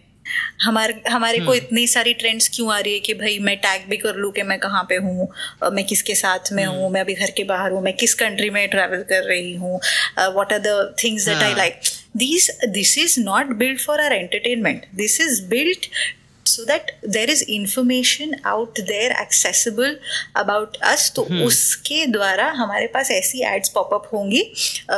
[0.62, 3.98] हमारे हमारे को इतनी सारी ट्रेंड्स क्यों आ रही है कि भाई मैं टैग भी
[3.98, 5.28] कर लूँ कि मैं कहाँ पे हूँ
[5.74, 8.68] मैं किसके साथ में हूँ। मैं अभी घर के बाहर हूँ मैं किस कंट्री में
[8.70, 9.80] ट्रैवल कर रही हूँ
[10.36, 11.80] what are the things that I like
[12.18, 15.86] this this is not build for our entertainment this is build
[16.56, 19.96] so that there is information out there accessible
[20.44, 24.42] about us तो उसके द्वारा हमारे पास ऐसी एड्स पॉपअप होंगी
[24.90, 24.98] अ,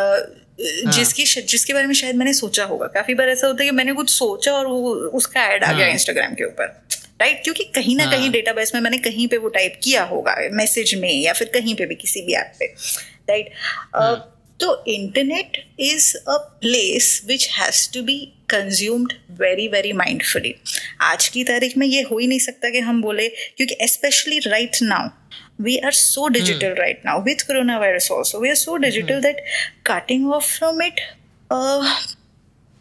[0.92, 3.94] जिसकी जिसके बारे में शायद मैंने सोचा होगा। काफ़ी बार ऐसा होता है कि मैंने
[3.94, 6.66] कुछ सोचा और वो उसका ऐड आ गया इंस्टाग्राम के ऊपर
[7.22, 10.96] राइट क्योंकि कहीं ना कहीं डेटाबेस में मैंने कहीं पे वो टाइप किया होगा मैसेज
[10.96, 12.66] में या फिर कहीं पे भी किसी भी ऐप पे
[13.30, 13.50] राइट
[14.60, 18.18] तो internet is a place which has to be
[18.50, 20.54] consumed very very mindfully
[21.02, 24.78] आज की तारीख में ये हो ही नहीं सकता कि हम बोले क्योंकि especially right
[24.84, 25.10] now
[25.64, 29.44] we are so digital right now with corona virus also we are so digital that
[29.88, 31.02] cutting off from it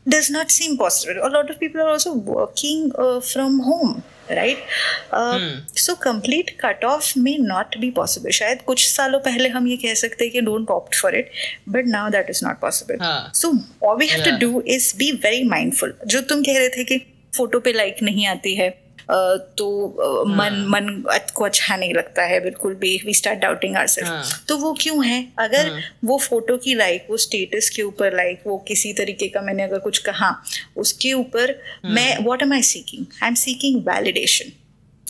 [0.07, 4.01] does not see seem possible lot of people are also working from home
[4.31, 9.77] right so complete cut off may not be possible शायद कुछ सालों पहले हम ये
[9.77, 11.31] कह सकते कि don't opt for it
[11.69, 12.99] but now that is not possible
[13.35, 13.53] so
[13.97, 16.99] we have to do is be very mindful जो तुम कह रहे थे कि
[17.33, 18.69] फ़ोटो पे लाइक नहीं आती है
[19.11, 24.45] तो मन मन को अच्छा नहीं लगता है बिल्कुल भी वी स्टार्ट डाउटिंग आर हाँ.
[24.49, 25.29] तो वो क्यों है?
[25.39, 29.63] अगर वो फ़ोटो की लाइक वो स्टेटस के ऊपर लाइक वो किसी तरीके का मैंने
[29.63, 30.43] अगर कुछ कहा
[30.77, 34.53] उसके ऊपर मैं what am I seeking I am seeking validation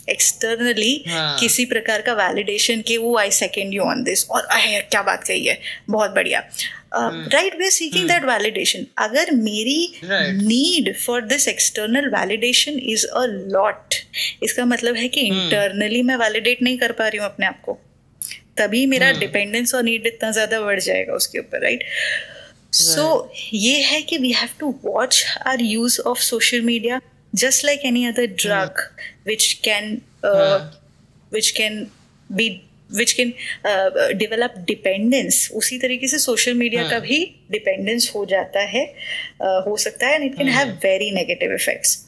[0.08, 1.38] externally हाँ.
[1.38, 5.24] किसी प्रकार का वैलिडेशन के वो I second you on this और अरे क्या बात
[5.24, 5.60] कही है?
[5.90, 6.42] बहुत बढ़िया।
[6.94, 13.94] Right way seeking that validation अगर मेरी need for this external validation is a lot
[14.42, 17.78] इसका मतलब है कि इंटरनली मैं वैलिडेट नहीं कर पा रही हूँ अपने आप को।
[18.56, 21.84] तभी मेरा डिपेंडेंस और नीड इतना ज़्यादा बढ़ जाएगा उसके ऊपर राइट
[22.72, 27.00] सो ये है कि we have to watch our use of social media
[27.34, 28.88] just like any other drug
[29.26, 30.82] which can हाँ.
[31.30, 31.90] which can
[33.18, 33.32] can
[33.64, 36.90] uh, develop dependence उसी तरीके से सोशल मीडिया हाँ.
[36.90, 37.18] का भी
[37.50, 38.86] डिपेंडेंस हो जाता है
[39.42, 41.98] uh, हो सकता है and it can have very negative effects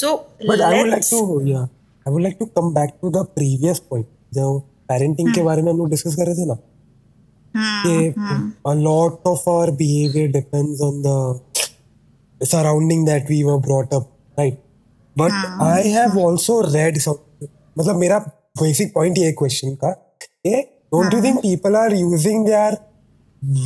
[0.00, 0.14] so
[0.46, 1.66] But I would like to, yeah,
[2.06, 4.06] I would like to come back to the previous point.
[4.34, 4.46] जो
[4.92, 6.58] parenting के बारे में हम लोग डिस्कस कर रहे थे ना
[7.86, 8.14] कि
[8.64, 11.40] a lot of our behavior depends on the
[12.40, 14.58] surrounding that we were brought up, right?
[15.16, 15.32] But
[15.66, 17.18] I have also read some,
[17.78, 18.24] मतलब मेरा
[18.62, 20.05] basic point ये क्वेश्चन का
[20.46, 20.60] okay
[20.92, 22.78] don't you think people are using their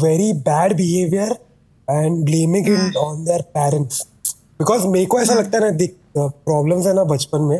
[0.02, 1.36] very bad behaviour
[1.88, 4.06] and blaming it on their parents
[4.58, 7.58] because मेरे को ऐसा हाँ। लगता है ना दिख प्रॉब्लम्स है ना बचपन में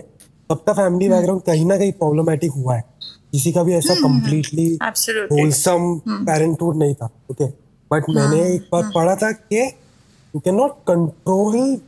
[0.50, 2.84] सब फैमिली बैकग्राउंड कहीं ना कहीं प्रॉब्लमेटिक हुआ है।
[3.32, 7.44] किसी का भी ऐसा कम्प्लीटली होलसम पेरेंटहुड नहीं था ओके
[7.90, 11.80] बट हाँ, मैंने एक बार हाँ। पढ़ा था कि you can not control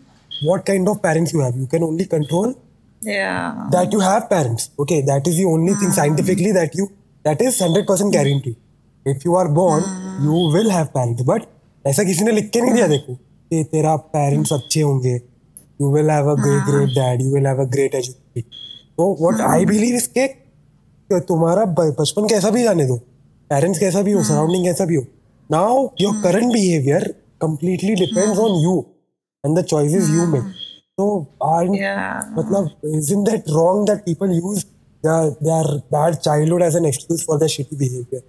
[0.44, 2.54] what kind of parents you have you can only control
[3.02, 6.88] that you have parents okay that is you only thing scientifically that you
[7.24, 8.56] that is 100% guaranteed
[9.06, 9.82] if you are born
[10.26, 11.48] you will have parents but
[11.84, 16.10] ऐसा किसी ने लिख के नहीं दिया देखो कि तेरा पेरेंट्स अच्छे होंगे you will
[16.10, 18.40] have a great great dad you will have a great education
[18.98, 22.96] तो व्हाट आई बिलीव इज़ के तुम्हारा बचपन कैसा भी जाने दो
[23.50, 25.04] पेरेंट्स कैसा भी हो सराउंडिंग कैसा भी हो
[25.50, 27.12] now your current behaviour
[27.42, 28.72] completely depends on you
[29.44, 30.50] and the choices you make
[30.98, 31.06] so
[31.46, 32.68] aren't yeah मतलब
[32.98, 34.60] isn't that wrong that people use
[35.02, 38.22] their bad childhood as an excuse for their shitty behavior?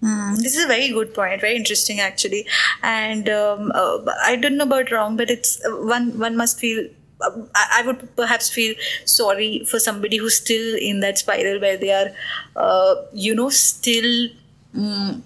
[0.00, 2.46] Hmm, this is a very good point, very interesting actually.
[2.82, 6.88] And um, uh, I don't know about wrong, but it's uh, one one must feel.
[7.20, 8.74] Uh, I I would perhaps feel
[9.04, 12.10] sorry for somebody who's still in that spiral where they are,
[12.56, 14.30] uh, you know, still
[14.74, 15.20] mm,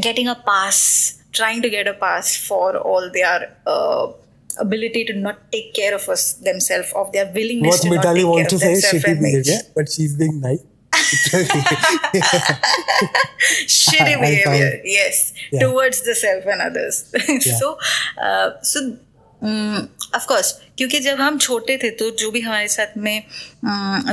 [0.00, 4.12] getting a pass, trying to get a pass for all their uh,
[4.60, 8.16] ability to not take care of us themselves, of their willingness What to not Mitali
[8.16, 10.62] take wants care to of say is themselves shitty behavior, but she's being nice.
[13.66, 15.60] shitty behavior yes Yeah.
[15.60, 17.12] towards the self and others
[17.60, 17.78] so
[18.22, 18.96] uh, so
[19.42, 23.22] of course क्योंकि जब हम छोटे थे तो जो भी हमारे साथ में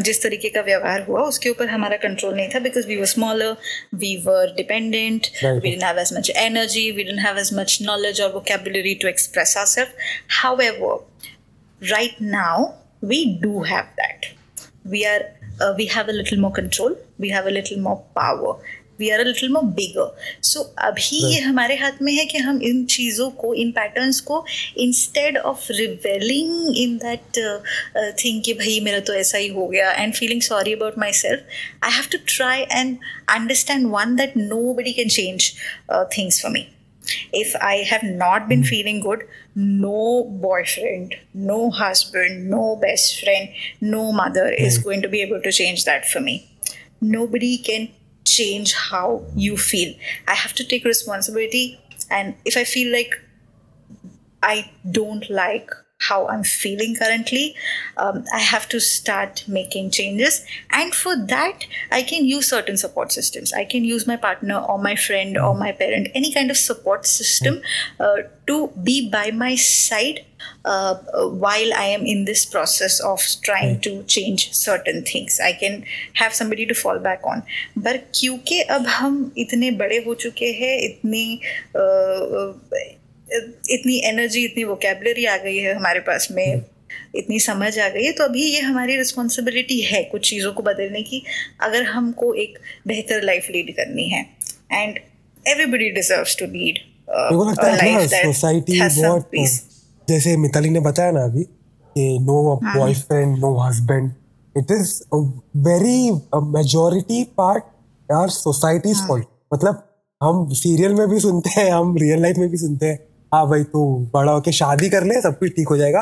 [0.03, 3.55] जिस तरीके का व्यवहार हुआ उसके ऊपर हमारा कंट्रोल नहीं था because we were smaller
[3.95, 8.21] we were dependent we didn't have as much energy we didn't have as much knowledge
[8.21, 9.93] और वो vocabulary to express our self
[10.61, 12.65] however right now
[13.05, 14.25] we do have that
[14.87, 15.29] we are
[15.77, 18.61] we have a little more control we have a little more power
[18.98, 20.06] we are a little more bigger
[20.48, 24.44] so अभी ये हमारे हाथ में है कि हम इन चीज़ों को इन पैटर्न्स को
[24.84, 27.38] instead of revelling in that
[28.24, 31.92] thing कि भाई मेरा तो ऐसा ही हो गया and feeling sorry about myself I
[31.92, 32.96] have to try and
[33.36, 34.36] understand one that
[34.74, 35.52] nobody can change
[36.16, 36.66] things for me
[37.38, 39.22] if I have not been feeling good,
[39.54, 40.02] no
[40.42, 43.48] boyfriend, no husband, no best friend,
[43.80, 46.36] no mother is going to be able to change that for me.
[47.00, 47.88] Nobody can
[48.27, 49.95] change how you feel.
[50.27, 51.79] I have to take responsibility.
[52.09, 53.21] And if I feel like
[54.43, 55.71] I don't like
[56.08, 57.54] how I'm feeling currently,
[57.96, 60.44] um, I have to start making changes.
[60.70, 63.52] And for that, I can use certain support systems.
[63.52, 67.06] I can use my partner or my friend or my parent, any kind of support
[67.06, 67.62] system
[68.00, 68.16] uh,
[68.48, 70.24] to be by my side
[70.64, 75.38] uh, uh, while I am in this process of trying to change certain things.
[75.38, 75.84] I can
[76.14, 77.44] have somebody to fall back on.
[77.76, 81.40] But क्योंकि अब हम इतने बड़े हो चुके हैं इतनी
[81.76, 82.98] uh, uh,
[83.31, 86.61] इतनी एनर्जी इतनी वोकेबलरी आ गई है हमारे पास में
[87.15, 91.01] इतनी समझ आ गई है तो अभी ये हमारी रिस्पॉन्सिबिलिटी है कुछ चीज़ों को बदलने
[91.01, 91.23] की
[91.61, 92.57] अगर हमको एक
[92.87, 94.21] बेहतर लाइफ लीड करनी है।
[94.71, 94.97] And
[95.47, 99.29] everybody deserves to lead society बहुत
[100.07, 104.11] जैसे मिताली ने बताया ना अभी कि no boyfriend no husband
[104.55, 104.93] it is
[105.57, 106.11] very
[106.57, 107.63] majority part
[108.09, 109.83] are society's fault मतलब
[110.21, 112.99] हम सीरियल में भी सुनते हैं हम रियल लाइफ में भी सुनते हैं।
[113.31, 116.01] हाँ भाई तू बड़ा होके शादी कर ले सब कुछ ठीक हो जाएगा।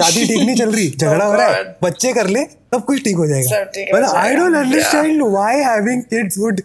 [0.00, 3.16] शादी ठीक नहीं चल रही झगड़ा हो रहा है बच्चे कर ले सब कुछ ठीक
[3.16, 3.60] हो जाएगा।
[3.94, 6.60] मतलब I don't understand why having kids would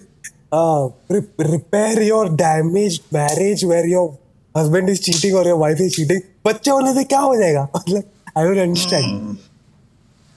[1.51, 4.09] repair your damage marriage where your
[4.55, 7.68] husband is cheating और योर वाइफ इज़ चीटिंग बच्चे होने से क्या हो जाएगा?
[7.76, 8.03] मतलब
[8.38, 9.38] आई डोंट अंडरस्टैंड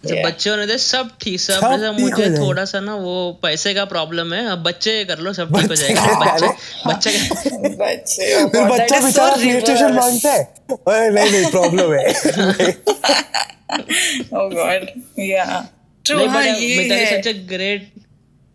[0.04, 0.24] जब Yeah.
[0.26, 3.84] बच्चे होने थे सब ठीक सब सब ठीक मुझे थोड़ा सा ना वो पैसे का
[3.92, 6.02] प्रॉब्लम है अब बच्चे कर लो सब ठीक हो जाएगा।
[6.86, 7.50] बच्चे बच्चे
[7.82, 10.42] बच्चे फिर बच्चा बेचारा प्ले स्टेशन माँगता है?
[10.72, 12.72] अरे नहीं नहीं प्रॉब्लम है।
[14.34, 14.86] ओह गॉड
[15.28, 15.44] या
[16.04, 17.20] ट्रू हाँ, ये है.
[17.20, 17.92] Such a great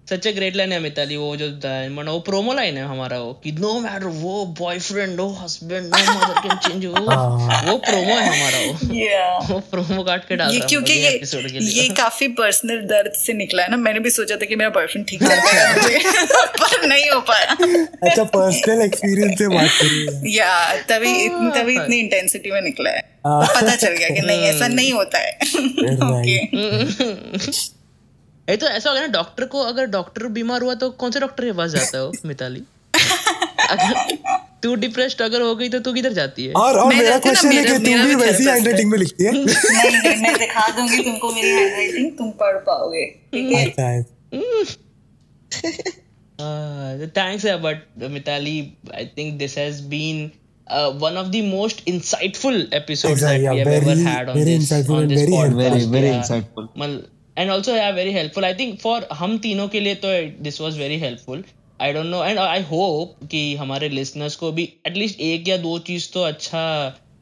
[0.10, 1.48] such a great line है मिताली वो जो
[1.96, 6.00] मन वो प्रोमो लाइन है हमारा वो कि नो मैटर वो boyfriend no husband no
[6.14, 9.52] mother can change वो हाँ। वो प्रोमो है हमारा वो। Yeah.
[9.52, 13.34] वो प्रोमो काट के डाल रहा हूँ क्योंकि ये ये ये काफ़ी पर्सनल दर्द से
[13.34, 17.10] निकला है ना मैंने भी सोचा था कि मेरा बॉयफ्रेंड ठीक कर देगा पर नहीं
[17.10, 17.58] हो पाया।
[18.04, 23.02] अच्छा पर्सनल एक्सपीरियंस से बात करिए या तभी इतनी तभी इतनी इंटेंसिटी में निकला है।
[23.26, 25.32] पता चल गया कि नहीं ऐसा नहीं होता है।
[26.14, 26.38] ओके
[28.50, 31.20] ये तो ऐसा हो गया ना डॉक्टर को अगर डॉक्टर बीमार हुआ तो कौन से
[31.20, 32.62] डॉक्टर के पास जाता हो मिताली?
[34.64, 36.54] तू डिप्रेस्ड अगर हो गई तो तू किधर जाती है?
[36.54, 40.22] और और मेरा तो क्वेश्चन है कि तू भी तो वैसी में लिखती नहीं नहीं
[40.22, 43.66] मैं दिखा दूँगी तुमको मेरी हैंडराइटिंग तुम पढ़ पाओगे ठीक है?
[43.66, 44.10] अच्छा, अच्छा।
[46.44, 50.32] हाँ, तो thanks but Mitali I think this has been
[50.70, 54.02] Uh, one of the most insightful episodes exactly, that we yeah, have very, ever
[56.78, 60.08] had and also are very helpful I think for हम तीनों के लिए तो
[60.42, 61.44] this was very helpful
[61.82, 65.80] I don't know and I hope कि हमारे listeners को भी at least एक या दो
[65.80, 66.64] चीज़ तो अच्छा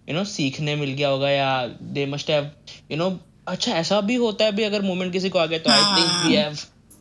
[0.10, 2.42] यू नो सीखने मिल गया होगा या दे मस्ट है
[3.48, 6.26] अच्छा ऐसा भी होता है भी अगर मूवमेंट किसी को आ गया तो I think
[6.26, 6.56] we have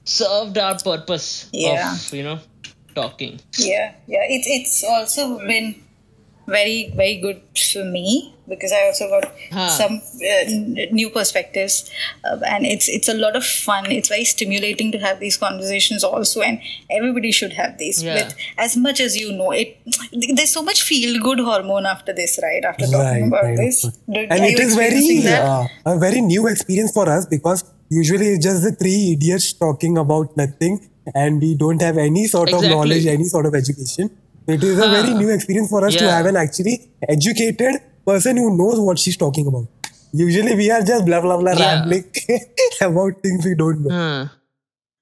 [0.07, 2.39] served our purpose of you know
[2.95, 5.75] talking yeah yeah it's it's also been
[6.47, 7.41] very very good
[7.73, 9.69] for me because I also got Huh.
[9.69, 9.95] some
[10.33, 10.45] uh,
[10.93, 11.91] new perspectives
[12.25, 16.05] uh, and it's it's a lot of fun it's very stimulating to have these conversations
[16.05, 18.15] also and everybody should have these Yeah.
[18.15, 19.77] with as much as you know it
[20.37, 23.83] there's so much feel good hormone after this right after talking Right, about right, this.
[23.83, 27.65] Did- and are it you is very uh, a very new experience for us because
[27.89, 30.79] usually it's just the three idiots talking about nothing
[31.15, 32.69] and we don't have any sort Exactly.
[32.71, 34.11] of knowledge any sort of education
[34.55, 36.01] it is a very new experience for us yeah.
[36.03, 36.75] to have an actually
[37.17, 37.81] educated
[38.11, 39.93] person who knows what she's talking about
[40.25, 41.69] usually we are just blah blah blah Yeah.
[41.69, 42.05] rambling
[42.91, 44.25] about things we don't know Huh.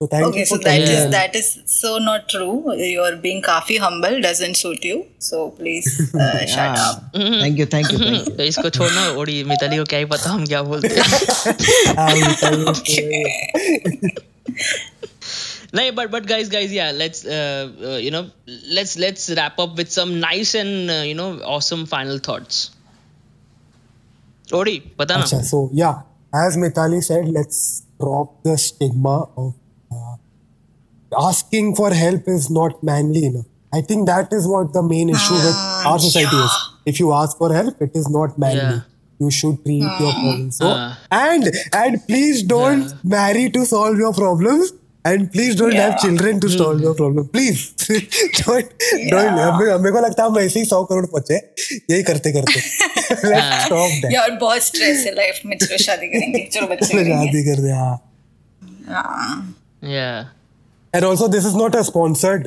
[0.02, 2.54] so thank Okay, you so that is that is so not true.
[2.86, 4.96] You're being kafi humble doesn't suit you.
[5.26, 5.86] So please
[6.24, 7.04] uh, shut up.
[7.14, 8.34] Thank you, thank you, thank you.
[8.40, 11.04] तो इसको छोड़ना OD Mitali को क्या ही पता हम क्या बोलते हैं
[15.74, 18.30] No, but but guys, guys, yeah, let's uh, uh, you know
[18.70, 22.70] let's let's wrap up with some nice and uh, you know awesome final thoughts.
[24.52, 25.24] Ori, batana.
[25.24, 26.02] Achha, so yeah,
[26.32, 29.54] as Mitali said, let's drop the stigma of
[29.90, 30.16] uh,
[31.28, 33.46] asking for help is not manly enough.
[33.72, 36.52] I think that is what the main issue with ah, our society is.
[36.86, 38.76] If you ask for help, it is not manly.
[38.76, 38.80] Yeah
[39.20, 40.20] you should treat your ah.
[40.20, 40.56] problems.
[40.56, 44.72] so uh, and and please don't marry to solve your problems
[45.04, 45.96] And please don't have Yeah.
[46.02, 47.24] children to solve your problem.
[47.32, 48.70] Please don't
[49.14, 49.40] don't.
[49.70, 51.36] हमें को लगता है हम ऐसे ही सौ करोड़ पहुँचे
[51.90, 52.60] यही करते करते.
[53.32, 54.12] Let's stop that.
[54.12, 57.94] यार बहुत स्ट्रेस है लाइफ में चलो शादी करेंगे चलो बच्चे शादी कर दे हाँ
[58.88, 62.44] हाँ yeah and also this is not a sponsored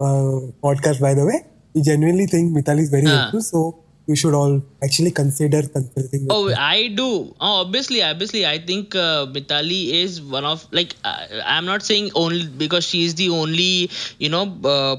[0.00, 1.38] uh, podcast by the way
[1.74, 3.16] we genuinely think Mitali is very हाँ.
[3.18, 3.62] helpful so
[4.08, 6.54] you should all actually consider consulting Oh, her.
[6.58, 7.08] I do.
[7.40, 12.10] Oh, obviously, obviously, I think uh, Mitali is one of like uh, I'm not saying
[12.14, 14.96] only because she's the only you know uh,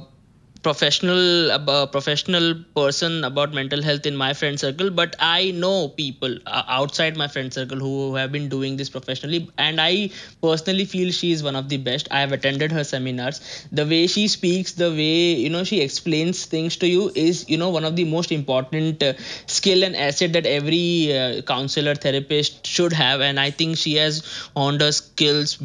[0.62, 6.38] professional uh, professional person about mental health in my friend circle, but I know people
[6.45, 10.10] uh, outside my friend circle who have been doing this professionally, and I
[10.41, 12.07] personally feel she is one of the best.
[12.12, 13.68] I have attended her seminars.
[13.72, 17.57] The way she speaks, the way you know she explains things to you is you
[17.57, 19.14] know one of the most important uh,
[19.47, 24.24] skill and asset that every uh, counselor therapist should have and i think she has
[24.55, 25.57] honed her skills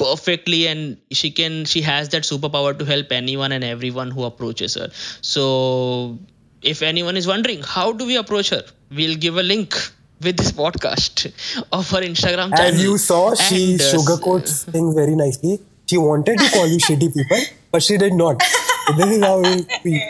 [0.00, 4.74] perfectly and she can she has that superpower to help anyone and everyone who approaches
[4.80, 4.88] her.
[5.20, 6.18] So
[6.62, 8.62] if anyone is wondering how do we approach her?
[9.00, 9.74] We'll give a link
[10.22, 11.26] with this podcast
[11.72, 12.74] of her instagram channel.
[12.74, 15.60] as you saw she And, uh, sugarcoats things very nicely.
[15.86, 17.40] She wanted to call you shitty people
[17.72, 18.42] but she did not.
[18.86, 20.02] So this is how we speak.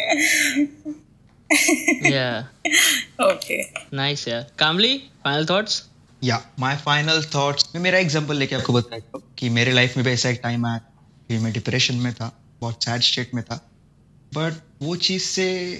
[2.02, 2.44] Yeah.
[3.18, 3.72] Okay.
[3.90, 4.44] Nice yeah.
[4.56, 5.89] Kamli final thoughts
[6.24, 10.06] या my final thoughts मैं मेरा example लेके आपको बताता हूँ कि मेरे life में
[10.06, 10.78] भी ऐसा एक टाइम आया
[11.28, 13.70] कि मैं डिप्रेशन में था बहुत सैड स्टेट में था।
[14.34, 14.52] बट
[14.82, 15.74] वो चीज़ से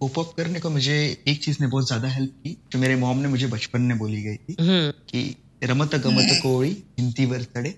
[0.00, 3.18] कोप अप करने को मुझे एक चीज़ ने बहुत ज़्यादा हेल्प की जो मेरे मॉम
[3.18, 4.98] ने मुझे बचपन में बोली गई थी hmm.
[5.10, 7.74] कि रमत गमत कोई हिंती वर्तड़े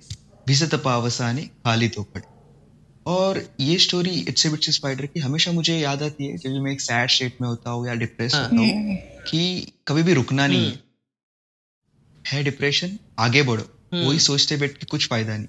[0.49, 2.23] भिसत पावसाने खाली तो पड़े।
[3.07, 6.81] और ये स्टोरी इट्स बिट्स स्पाइडर की हमेशा मुझे याद आती है जब मैं एक
[6.81, 8.97] सैड स्टेट में होता हूँ या डिप्रेस हाँ। होता हूँ
[9.31, 10.92] कि कभी भी रुकना नहीं है।
[12.25, 13.65] है डिप्रेशन आगे बढ़ो।
[13.95, 15.47] हम्म। वही सोचते बैठ के कुछ फ़ायदा नहीं।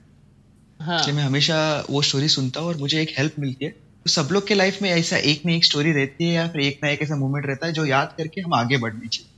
[0.80, 1.58] हाँ। मैं हमेशा
[1.90, 4.82] वो स्टोरी सुनता हूँ और मुझे एक हेल्प मिलती है। तो सब लोग के लाइफ
[4.82, 7.46] में ऐसा एक ना एक स्टोरी रहती है या फिर एक ना एक ऐसा मोमेंट
[7.46, 9.30] रहता है जो याद करके हम आगे बढ़ने चाहिए।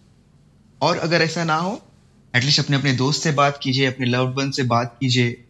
[0.81, 1.81] और अगर ऐसा ना हो
[2.33, 5.43] एटलीस्ट अपने अपने दोस्त से बात कीजिए अपने लव्ड वन से बात कीजिए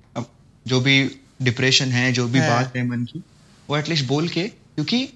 [0.66, 0.98] जो भी
[1.42, 3.24] डिप्रेशन है जो भी हाँ। बात है मन की
[3.70, 5.08] वो एटलीस्ट बोल के क्योंकि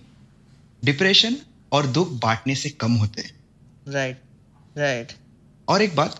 [0.86, 1.36] डिप्रेशन
[1.72, 3.32] और दुख बांटने से कम होते हैं।
[3.88, 4.22] राइट
[4.78, 5.14] राइट
[5.68, 6.20] और एक बात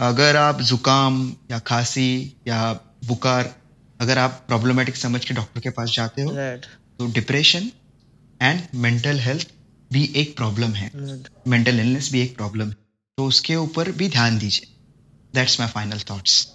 [0.00, 2.72] अगर आप जुकाम या खांसी या
[3.04, 3.54] बुखार
[4.00, 6.32] अगर आप प्रॉब्लमेटिक समझ के डॉक्टर के पास जाते हो
[6.98, 7.70] तो डिप्रेशन
[8.40, 9.48] एंड मेंटल हेल्थ
[9.90, 10.90] भी एक प्रॉब्लम है।
[11.48, 12.76] मेंटल इलनेस भी एक प्रॉब्लम है।
[13.18, 14.74] तो उसके ऊपर भी ध्यान दीजिए।
[15.34, 16.46] That's my final thoughts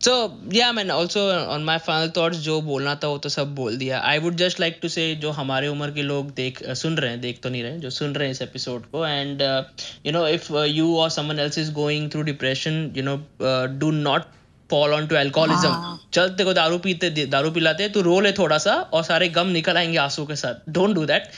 [0.00, 0.90] So yeah, man.
[0.90, 1.22] Also
[1.52, 4.02] on my final thoughts, जो बोलना था वो तो सब बोल दिया.
[4.04, 7.20] I would just like to say जो हमारे उम्र के लोग देख सुन रहे हैं
[7.20, 9.64] देख तो नहीं रहे जो सुन रहे हैं इस एपिसोड को and uh,
[10.04, 13.66] you know if uh, you or someone else is going through depression, you know uh,
[13.66, 14.28] do not
[14.70, 15.74] fall on to alcoholism.
[16.12, 19.28] चल तेरे को दारू पीते दारू पिलाते हैं, तू रो ले थोड़ा सा और सारे
[19.28, 20.72] गम निकल आएँगे आँसू के साथ.
[20.72, 21.30] Don't do that.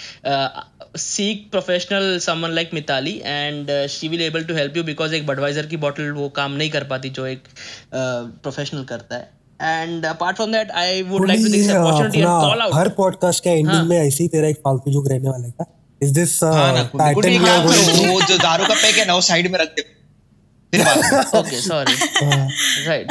[0.95, 5.27] Seek professional someone like Mitali and uh, she will able to help you because एक
[5.27, 7.43] Budweiser की bottle वो काम नहीं कर पाती जो एक
[7.95, 9.29] प्रोफेशनल uh, करता है.
[9.61, 12.89] And apart from that I would like to take this opportunity and call अपना हर
[12.99, 15.67] पॉडकास्ट के एंडिंग हाँ। में ऐसे ही तेरा एक फालतू जोक रहने वाला है
[16.01, 19.51] इज़ दिस हाँ ना कुछ पैटर्न वो जो दारू का पैक है ना वो साइड
[19.53, 19.83] में रख दे।
[21.39, 21.95] Okay sorry
[22.87, 23.09] right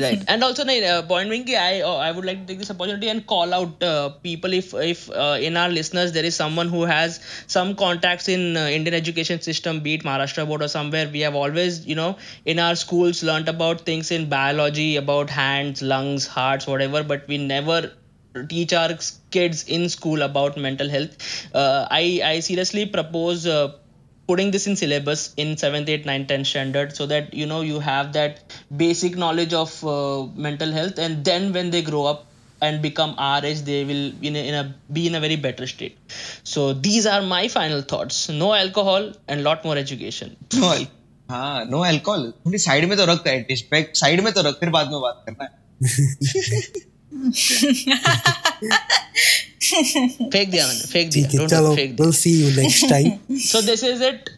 [0.00, 0.22] right.
[0.28, 3.26] And also uh, point being I uh, I would like to take this opportunity and
[3.26, 7.20] call out uh, people if if uh, in our listeners there is someone who has
[7.46, 11.08] some contacts in uh, Indian education system be it Maharashtra board or somewhere.
[11.12, 15.82] We have always you know in our schools learnt about things in biology about hands
[15.82, 17.92] lungs hearts whatever but we never
[18.48, 18.90] teach our
[19.30, 21.16] kids in school about mental health.
[21.54, 23.72] Uh, i i seriously propose uh,
[24.27, 27.79] putting this in syllabus in 7th 8th 9th 10th standard so that you know you
[27.79, 32.27] have that basic knowledge of uh, mental health and then when they grow up
[32.61, 35.67] and become our age they will in a, in a be in a very better
[35.67, 35.97] state
[36.43, 40.73] so these are my final thoughts no alcohol and lot more education no
[41.31, 44.69] हाँ no alcohol थोड़ी side में तो रख at least pack side में तो रख फिर
[44.69, 45.51] बाद में बात करना है
[49.11, 52.89] फेंक दिया मैंने फेंक ठीक दिया है Don't चलो फेंक दिया will see you next
[52.89, 53.11] time
[53.47, 54.29] so this is it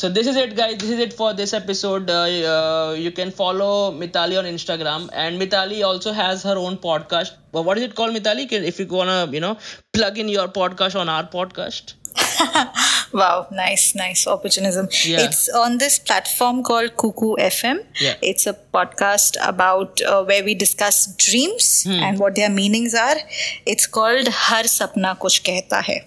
[0.00, 2.18] so this is it guys this is it for this episode uh,
[2.50, 3.70] uh, you can follow
[4.02, 8.16] mitali on instagram and mitali also has her own podcast well, what is it called
[8.18, 9.54] mitali Can- if you wanna you know
[9.98, 11.94] plug in your podcast on our podcast
[13.13, 14.87] wow, nice, nice opportunism.
[15.03, 15.25] Yeah.
[15.25, 17.85] It's on this platform called Cuckoo FM.
[17.99, 18.15] Yeah.
[18.21, 21.91] It's a podcast about uh, where we discuss dreams hmm.
[21.91, 23.17] and what their meanings are.
[23.65, 26.05] It's called Har Sapna Kuch Kehta Hai.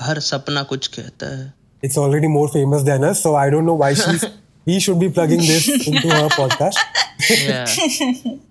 [0.00, 1.52] Har Sapna Kuch Kehta Hai.
[1.82, 4.24] It's already more famous than us, so I don't know why she's.
[4.66, 6.76] we should be plugging this into our podcast.
[7.46, 7.66] yeah.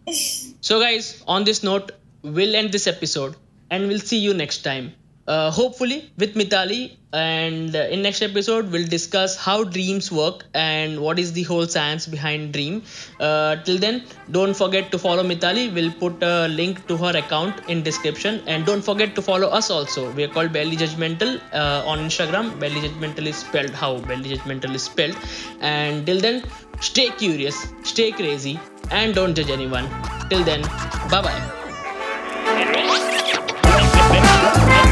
[0.64, 1.91] So, guys, on this note,
[2.22, 3.36] we'll end this episode
[3.70, 4.93] and we'll see you next time
[5.28, 11.00] uh, hopefully with mitali and uh, in next episode we'll discuss how dreams work and
[11.00, 12.82] what is the whole science behind dream.
[13.20, 15.74] Uh, till then don't forget to follow mitali.
[15.74, 18.42] We'll put a link to her account in description.
[18.48, 20.12] And don't forget to follow us also.
[20.12, 22.60] We are called barely judgmental uh, on instagram.
[22.60, 25.16] Barely judgmental is spelled how barely judgmental is spelled.
[25.62, 26.44] And till then
[26.82, 28.60] stay curious stay crazy
[28.92, 29.88] and don't judge anyone.
[30.30, 30.64] Till then
[31.10, 32.83] bye bye